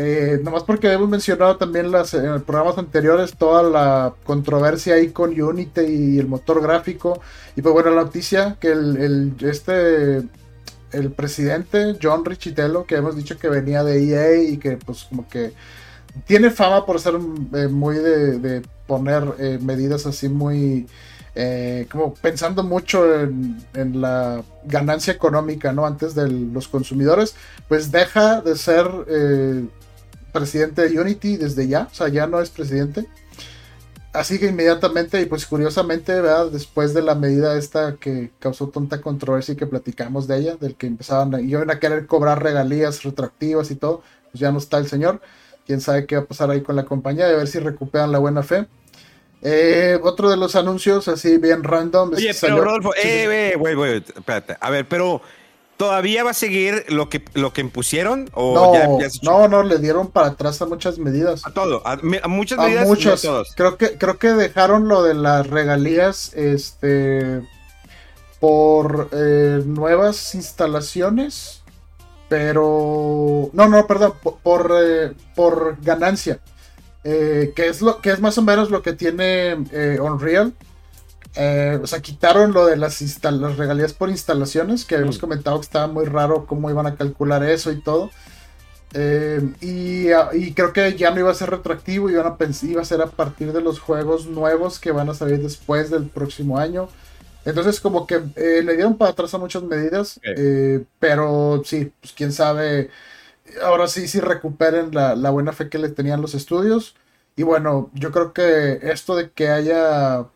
[0.00, 5.40] Eh, nomás porque hemos mencionado también las, en programas anteriores toda la controversia ahí con
[5.40, 7.20] Unity y el motor gráfico.
[7.56, 10.22] Y pues bueno, la noticia que el, este
[10.92, 15.28] el presidente John Richitello, que hemos dicho que venía de EA y que pues como
[15.28, 15.52] que
[16.26, 17.14] tiene fama por ser
[17.54, 20.86] eh, muy de, poner eh, medidas así muy
[21.34, 25.86] eh, como pensando mucho en, la ganancia económica, ¿no?
[25.86, 27.34] Antes de los consumidores,
[27.68, 28.86] pues deja de ser
[30.32, 33.06] presidente de Unity desde ya, o sea, ya no es presidente.
[34.12, 36.50] Así que inmediatamente, y pues curiosamente, ¿verdad?
[36.50, 40.76] después de la medida esta que causó tanta controversia y que platicamos de ella, del
[40.76, 44.02] que empezaban a, iban a querer cobrar regalías retroactivas y todo,
[44.32, 45.20] pues ya no está el señor.
[45.66, 48.18] Quién sabe qué va a pasar ahí con la compañía, de ver si recuperan la
[48.18, 48.66] buena fe.
[49.42, 52.14] Eh, otro de los anuncios, así bien random.
[52.14, 54.56] Oye, pero Rodolfo, eh, güey, güey, espérate.
[54.58, 55.20] A ver, pero
[55.78, 58.28] ¿Todavía va a seguir lo que, lo que impusieron?
[58.34, 61.46] ¿O no, no, no, le dieron para atrás a muchas medidas.
[61.46, 62.84] A todo, a, muchas medidas.
[62.84, 63.22] A muchas.
[63.54, 67.42] Creo que, creo que dejaron lo de las regalías, este,
[68.40, 71.62] por eh, nuevas instalaciones,
[72.28, 76.40] pero, no, no, perdón, por, por, eh, ganancia,
[77.04, 79.54] eh, que es lo, que es más o menos lo que tiene
[80.00, 80.54] Unreal
[81.34, 85.20] eh, o sea, quitaron lo de las, las regalías por instalaciones, que habíamos mm.
[85.20, 88.10] comentado que estaba muy raro cómo iban a calcular eso y todo.
[88.94, 93.02] Eh, y, creo que ya no iba a ser retroactivo, iban a iba a ser
[93.02, 96.88] a partir de los juegos nuevos que van a salir después del próximo año.
[97.44, 100.20] Entonces, como que eh, le dieron para atrás a muchas medidas,
[100.98, 102.90] pero sí, pues quién sabe.
[103.62, 106.94] Ahora sí, sí recuperen la, la buena fe que le tenían los estudios.
[107.36, 110.26] Y bueno, yo creo que esto de que haya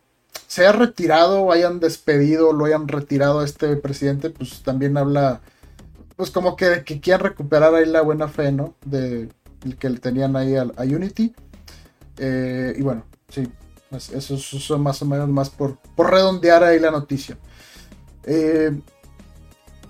[0.47, 5.41] se haya retirado hayan despedido, lo hayan retirado a este presidente, pues también habla,
[6.17, 8.75] pues como que, que quieran recuperar ahí la buena fe, ¿no?
[8.85, 9.29] De
[9.79, 11.35] que le tenían ahí a, Unity.
[12.19, 13.49] Eh, y bueno, sí,
[13.89, 17.39] pues eso, son más o menos más por, por redondear ahí la noticia.
[18.25, 18.73] Eh,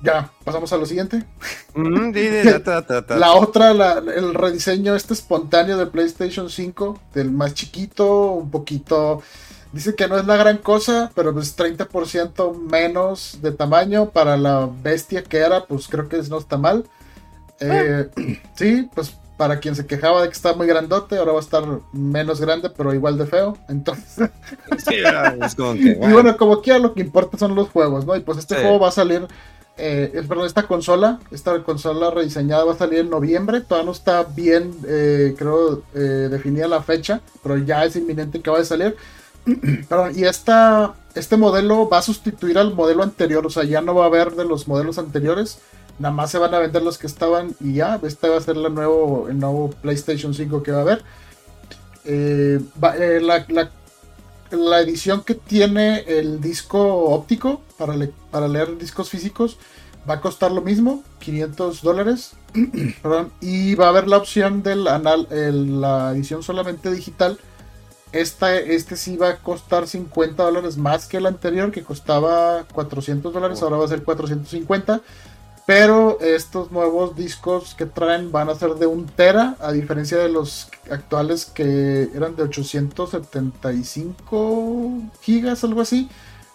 [0.03, 1.25] ya, pasamos a lo siguiente.
[1.75, 2.13] Mm,
[3.19, 9.23] la otra, el rediseño este espontáneo de PlayStation 5, del más chiquito, un poquito
[9.73, 14.69] Dice que no es la gran cosa, pero pues 30% menos de tamaño para la
[14.83, 16.85] bestia que era, pues creo que no está mal.
[17.59, 18.09] Eh,
[18.55, 21.65] sí, pues para quien se quejaba de que está muy grandote, ahora va a estar
[21.93, 23.57] menos grande, pero igual de feo.
[23.69, 24.31] Entonces.
[24.79, 24.97] sí,
[25.45, 28.15] es como que, Y bueno, como quiera, lo que importa son los juegos, ¿no?
[28.15, 29.27] Y pues este juego va a salir.
[29.79, 33.63] Eh, perdón, esta consola, esta consola rediseñada va a salir en noviembre.
[33.63, 38.51] Todavía no está bien, eh, creo, eh, definida la fecha, pero ya es inminente que
[38.51, 38.97] va a salir.
[39.89, 43.95] Perdón, y esta, este modelo va a sustituir al modelo anterior, o sea, ya no
[43.95, 45.59] va a haber de los modelos anteriores,
[45.99, 48.57] nada más se van a vender los que estaban y ya, este va a ser
[48.57, 51.03] la nuevo, el nuevo PlayStation 5 que va a haber.
[52.05, 52.61] Eh,
[52.99, 53.21] eh,
[54.51, 57.95] la, edición que tiene el disco óptico para,
[58.31, 59.57] para leer discos físicos
[60.09, 62.33] va a costar lo mismo, 500 dólares.
[63.41, 67.39] y va a haber la opción de la edición solamente digital
[68.13, 73.63] este sí va a costar 50 dólares más que el anterior, que costaba 400 dólares,
[73.63, 75.01] ahora va a ser 450.
[75.65, 80.29] Pero estos nuevos discos que traen van a ser de un tera, a diferencia de
[80.29, 84.91] los actuales que eran de 875
[85.21, 86.09] gigas, algo así.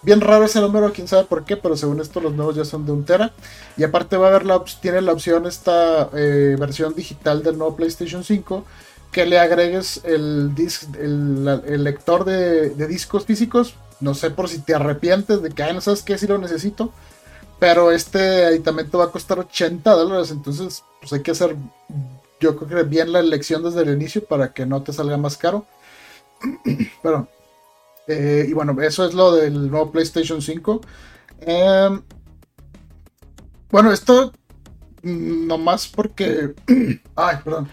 [0.04, 2.86] Bien raro ese número, quién sabe por qué, pero según esto los nuevos ya son
[2.86, 3.32] de un tera.
[3.78, 7.78] Y aparte va a haber la, tiene la opción esta eh, versión digital del nuevo
[7.78, 8.64] PlayStation 5
[9.18, 10.54] que le agregues el,
[11.00, 13.74] el, lector de, discos físicos.
[14.00, 16.94] No sé por si te arrepientes de que, ay, no sabes qué, si lo necesito.
[17.58, 20.30] Pero este aditamento va a costar 80 dólares.
[20.30, 21.56] Entonces, pues hay que hacer,
[22.40, 25.36] yo creo que bien la elección desde el inicio para que no te salga más
[25.36, 25.66] caro.
[27.02, 27.28] Pero,
[28.06, 30.82] eh, y bueno, eso es lo del nuevo PlayStation 5.
[31.40, 32.04] Em,
[33.72, 34.32] bueno, esto
[35.02, 36.54] mm, nomás porque...
[37.16, 37.68] ay, perdón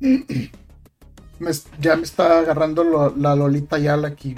[1.80, 4.34] ya me está agarrando la Lolita Yala aquí.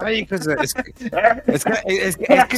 [0.00, 0.92] Ay, pues, es que,
[1.46, 2.56] es que, es que, es que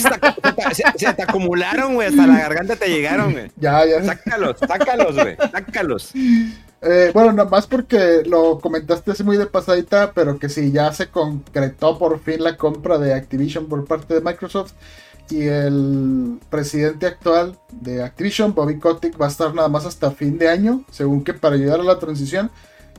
[0.98, 3.50] se, te, acumularon, güey, hasta la garganta te llegaron, güey.
[3.56, 4.04] Ya, ya.
[4.04, 6.12] Sácalos, sácalos, güey, sácalos.
[6.82, 10.92] Eh, bueno, nada más porque lo comentaste así muy de pasadita, pero que sí, ya
[10.92, 14.72] se concretó por fin la compra de Activision por parte de Microsoft.
[15.30, 20.38] Y el presidente actual de Activision, Bobby Kotick, va a estar nada más hasta fin
[20.38, 22.50] de año, según que para ayudar a la transición.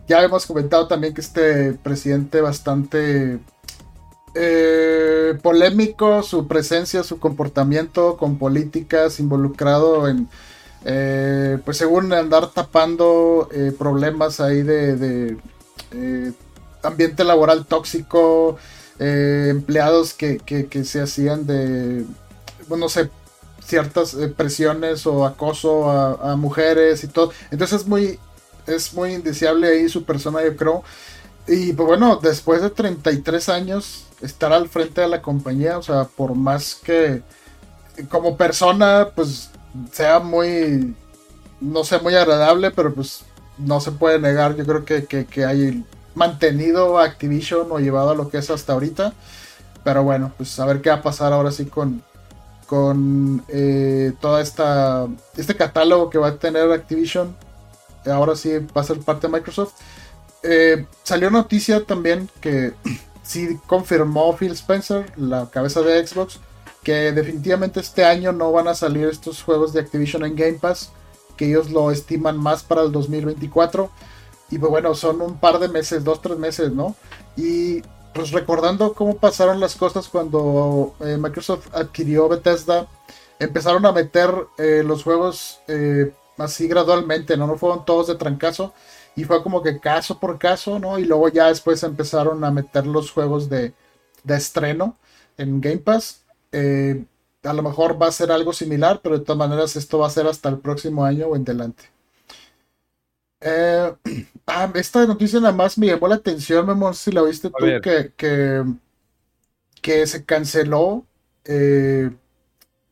[0.08, 3.40] Ya hemos comentado también que este presidente bastante
[4.34, 10.30] eh, polémico su presencia, su comportamiento con políticas, involucrado en,
[10.86, 15.38] eh, pues según andar tapando eh, problemas ahí de, de
[15.92, 16.32] eh,
[16.82, 18.58] ambiente laboral tóxico,
[19.02, 22.06] eh, empleados que, que- se hacían de,
[22.68, 23.10] bueno, no sé,
[23.66, 27.32] ciertas eh, presiones o acoso a, mujeres y todo.
[27.50, 28.20] Entonces es muy,
[28.68, 30.84] es muy indeseable ahí su persona, yo creo.
[31.48, 36.04] Y pues bueno, después de 33 años, estar al frente de la compañía, o sea,
[36.04, 37.24] por más que
[38.10, 39.50] como persona, pues
[39.92, 40.96] sea muy,
[41.60, 43.24] no sé, muy agradable, pero pues
[43.58, 45.84] no se puede negar, yo creo que, que hay
[46.16, 49.14] mantenido a Activision o llevado a lo que es hasta ahorita.
[49.84, 52.04] Pero bueno, pues a ver qué va a pasar ahora sí con,
[52.68, 57.36] con eh, toda este catálogo que va a tener Activision.
[58.06, 59.74] Ahora sí va a ser parte de Microsoft.
[60.44, 62.74] Eh, salió noticia también que
[63.24, 66.40] sí confirmó Phil Spencer, la cabeza de Xbox,
[66.84, 70.92] que definitivamente este año no van a salir estos juegos de Activision en Game Pass,
[71.38, 73.90] que ellos lo estiman más para el 2024.
[74.52, 76.96] Y pues bueno, son un par de meses, dos, tres meses, ¿no?
[77.36, 77.82] Y
[78.14, 82.88] pues recordando cómo pasaron las cosas cuando eh, Microsoft adquirió Bethesda,
[83.40, 87.48] empezaron a meter eh, los juegos eh, así gradualmente, ¿no?
[87.48, 88.74] No fueron todos de trancazo.
[89.16, 90.98] Y fue como que caso por caso, ¿no?
[91.00, 93.74] Y luego ya después empezaron a meter los juegos de,
[94.24, 94.98] de estreno
[95.38, 96.24] en Game Pass.
[96.52, 97.06] Eh,
[97.44, 100.12] a lo mejor va a ser algo similar, pero de todas maneras esto va a
[100.12, 101.84] ser hasta el próximo año o en delante.
[103.42, 103.94] Eh,
[104.48, 107.50] ah, esta noticia nada más me llamó la atención, Memo, no sé si la viste
[107.50, 108.64] tú, que, que,
[109.82, 111.06] que se canceló
[111.46, 112.12] eh,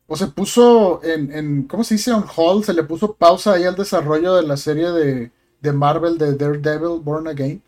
[0.06, 2.12] o se puso en, en, ¿cómo se dice?
[2.12, 6.18] On hold, se le puso pausa ahí al desarrollo de la serie de, de Marvel
[6.18, 7.62] de Daredevil Born Again.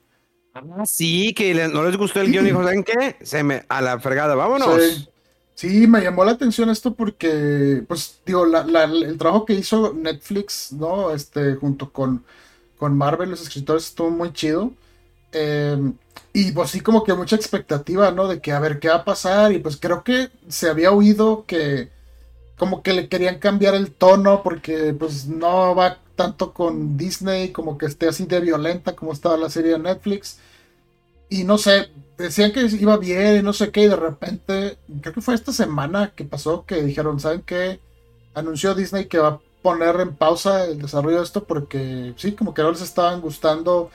[0.55, 3.17] Ah, sí, que no les gustó el guion y dijo, ¿saben qué?
[3.23, 4.83] Se me, a la fregada, vámonos.
[4.83, 5.09] Sí.
[5.55, 9.93] Sí, me llamó la atención esto porque, pues, digo, la- la- el trabajo que hizo
[9.95, 11.11] Netflix, ¿no?
[11.13, 12.25] Este, junto con,
[12.83, 14.73] con Marvel, los escritores, estuvo muy chido.
[15.31, 15.93] Eh,
[16.33, 18.27] y pues sí, como que mucha expectativa, ¿no?
[18.27, 19.53] De que a ver qué va a pasar.
[19.53, 21.91] Y pues creo que se había oído que
[22.59, 27.79] como que le querían cambiar el tono porque pues no va tanto con Disney, como
[27.79, 30.41] que esté así de violenta como estaba la serie de Netflix.
[31.29, 35.15] Y no sé, decían que iba bien y no sé qué, y de repente, creo
[35.15, 37.79] que fue esta semana que pasó que dijeron, ¿saben qué?
[38.35, 42.63] Anunció Disney que va poner en pausa el desarrollo de esto porque sí, como que
[42.63, 43.91] no les estaban gustando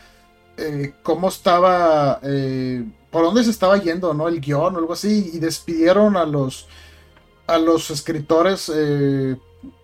[0.58, 4.28] eh, cómo estaba, eh, por dónde se estaba yendo, ¿no?
[4.28, 6.68] El guion o algo así, y despidieron a los,
[7.48, 9.38] a los escritores eh,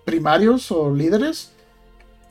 [0.05, 1.51] primarios o líderes.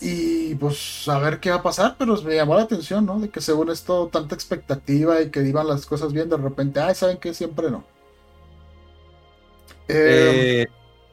[0.01, 3.21] Y pues a ver qué va a pasar, pero me llamó la atención, ¿no?
[3.21, 6.95] De que según esto, tanta expectativa y que iban las cosas bien, de repente, ay,
[6.97, 7.33] ¿saben qué?
[7.35, 7.85] Siempre no.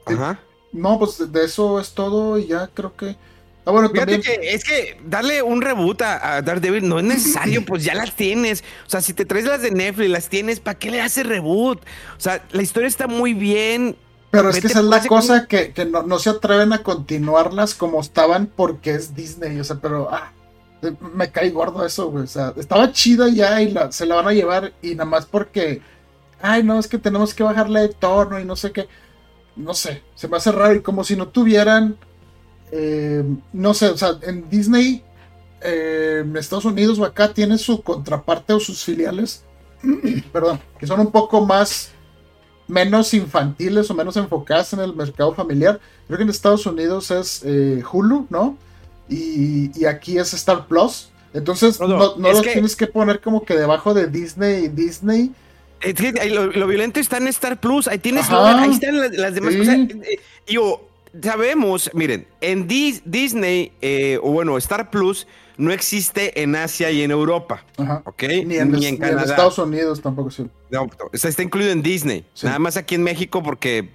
[0.05, 0.39] Ajá.
[0.71, 3.17] No, pues de- eso es todo y ya creo que...
[3.65, 4.21] Ah, bueno, Fíjate también...
[4.21, 8.15] que es que darle un reboot a, a Daredevil no es necesario, pues ya las
[8.15, 8.63] tienes.
[8.85, 11.81] O sea, si te traes las de Netflix, las tienes, ¿para qué le haces reboot?
[11.83, 13.97] O sea, la historia está muy bien.
[14.31, 17.73] Pero es que esa es la cosa que, que no, no se atreven a continuarlas
[17.73, 20.33] como estaban porque es Disney, o sea, pero ah,
[20.83, 22.25] eh, me cae gordo eso, güey.
[22.25, 25.25] O sea, estaba chida ya y la, se la van a llevar y nada más
[25.25, 25.81] porque,
[26.39, 28.87] ay, no, es que tenemos que bajarle de tono y no sé qué.
[29.59, 31.97] No sé, se me hace raro y como si no tuvieran,
[32.71, 35.03] eh, no sé, o sea, en Disney,
[35.61, 39.43] eh, en Estados Unidos o acá tiene su contraparte o sus filiales,
[40.31, 41.89] perdón, que son un poco más
[42.67, 45.79] menos infantiles o menos enfocadas en el mercado familiar.
[46.07, 48.57] Creo que en Estados Unidos es eh, Hulu, ¿no?
[49.09, 51.09] Y, y aquí es Star Plus.
[51.33, 55.31] Entonces No, los que- tienes que poner como que debajo de Disney y Disney.
[55.81, 57.87] Es que ahí lo, lo violento está en Star Plus.
[57.87, 58.61] Ahí tienes, Ajá.
[58.63, 59.59] Ahí están las, las demás Sí.
[59.59, 59.75] cosas.
[59.75, 60.87] Eh, Yo,
[61.23, 65.27] sabemos, miren, en Dis- Disney, eh, o bueno, Star Plus,
[65.57, 67.63] no existe en Asia y en Europa.
[67.77, 68.01] Ajá.
[68.05, 68.23] ¿Ok?
[68.45, 69.23] Ni en, ni en Canadá.
[69.23, 70.47] Estados Unidos tampoco sí.
[70.69, 72.25] No, o sea, está incluido en Disney.
[72.33, 72.45] Sí.
[72.45, 73.89] Nada más aquí en México porque.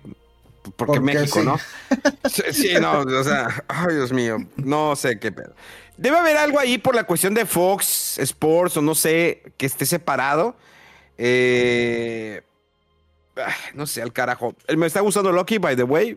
[0.63, 1.47] Porque, Porque México, sí.
[1.47, 1.59] ¿no?
[2.31, 5.53] Sí, sí, no, o sea, ay, Dios mío, no sé qué pedo.
[5.99, 9.85] Debe haber algo ahí por la cuestión de Fox Sports o no sé, que esté
[9.85, 10.57] separado.
[11.19, 12.43] Eh,
[13.75, 14.55] no sé, al carajo.
[14.69, 16.17] Eh, Me está gustando Loki, by the way.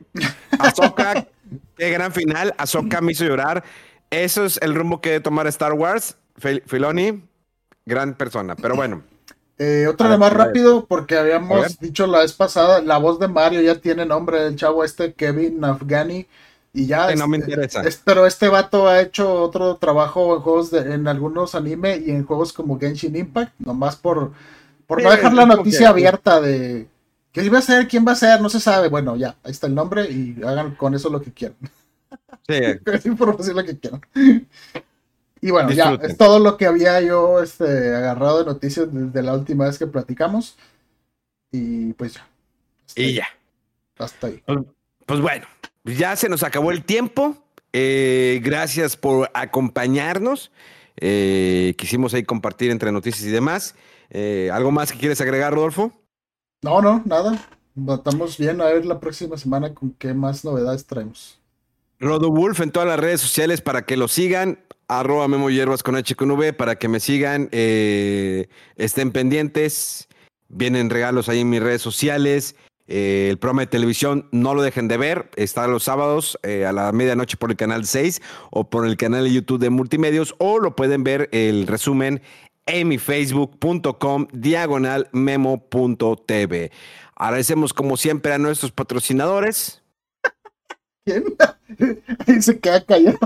[0.60, 1.28] Ahsoka,
[1.78, 2.54] qué gran final.
[2.58, 3.64] Ahsoka me hizo llorar.
[4.10, 6.16] Eso es el rumbo que debe tomar Star Wars.
[6.40, 7.24] Fel- Filoni,
[7.86, 8.56] gran persona.
[8.56, 9.02] Pero bueno.
[9.60, 13.60] Eh, otra de más rápido, porque habíamos dicho la vez pasada, la voz de Mario
[13.62, 16.28] ya tiene nombre, el chavo este Kevin Afghani.
[16.74, 17.10] Y ya.
[17.10, 17.82] Sí, no me interesa.
[17.82, 22.12] es- pero este vato ha hecho otro trabajo en juegos de, en algunos anime y
[22.12, 24.32] en juegos como Genshin Impact, nomás por,
[24.88, 26.88] por no dejar la noticia abierta de
[27.32, 27.88] ¿qué va a ser?
[27.88, 28.42] ¿Quién va a ser?
[28.42, 28.88] No se sabe.
[28.90, 31.58] Bueno, ya, ahí está el nombre y hagan con eso lo que quieran.
[32.48, 32.56] Sí.
[32.86, 34.02] es información lo que quieran.
[35.42, 39.34] Y bueno, ya, es todo lo que había yo este, agarrado de noticias desde la
[39.34, 40.58] última vez que platicamos.
[41.52, 42.28] Y pues ya.
[42.96, 43.28] Y ya.
[44.00, 44.42] Hasta ahí.
[44.46, 44.60] Pues,
[45.06, 45.46] pues bueno,
[45.84, 47.38] ya se nos acabó el tiempo.
[47.74, 50.52] Eh, gracias por acompañarnos.
[51.00, 53.76] Eh, quisimos ahí compartir entre noticias y demás.
[54.10, 55.92] Eh, ¿Algo más que quieres agregar, Rodolfo?
[56.62, 57.40] No, no, nada.
[57.96, 58.62] Estamos bien.
[58.62, 61.40] A ver la próxima semana con qué más novedades traemos.
[62.00, 64.60] Rodo Wolf en todas las redes sociales para que lo sigan.
[64.88, 67.50] Arroba Memo Hierbas con H con V para que me sigan.
[67.52, 70.08] estén pendientes.
[70.50, 72.56] Vienen regalos ahí en mis redes sociales.
[72.88, 76.72] Eh, el programa de televisión no lo dejen de ver, está los sábados eh, a
[76.72, 80.60] la medianoche por el canal 6 o por el canal de YouTube de Multimedios o
[80.60, 82.22] lo pueden ver el resumen
[82.68, 86.72] en mi facebook.com diagonal memo.tv.
[87.16, 89.82] Agradecemos como siempre a nuestros patrocinadores.
[91.06, 91.24] ¿Quién?
[92.28, 93.18] Ahí se queda callado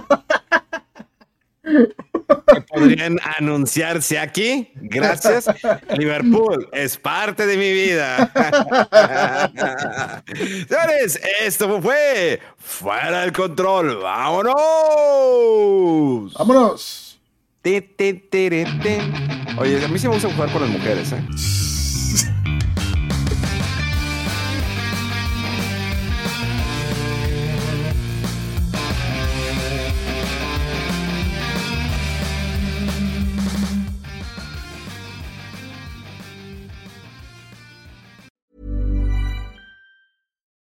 [2.71, 4.69] podrían anunciarse aquí.
[4.75, 5.45] Gracias.
[5.97, 8.31] Liverpool es parte de mi vida.
[10.67, 14.01] Señores, esto fue Fuera del Control.
[14.01, 14.55] ¡Vámonos!
[16.33, 17.10] ¡Vámonos!
[19.57, 21.60] Oye, a mí sí me gusta jugar con las mujeres, ¿eh?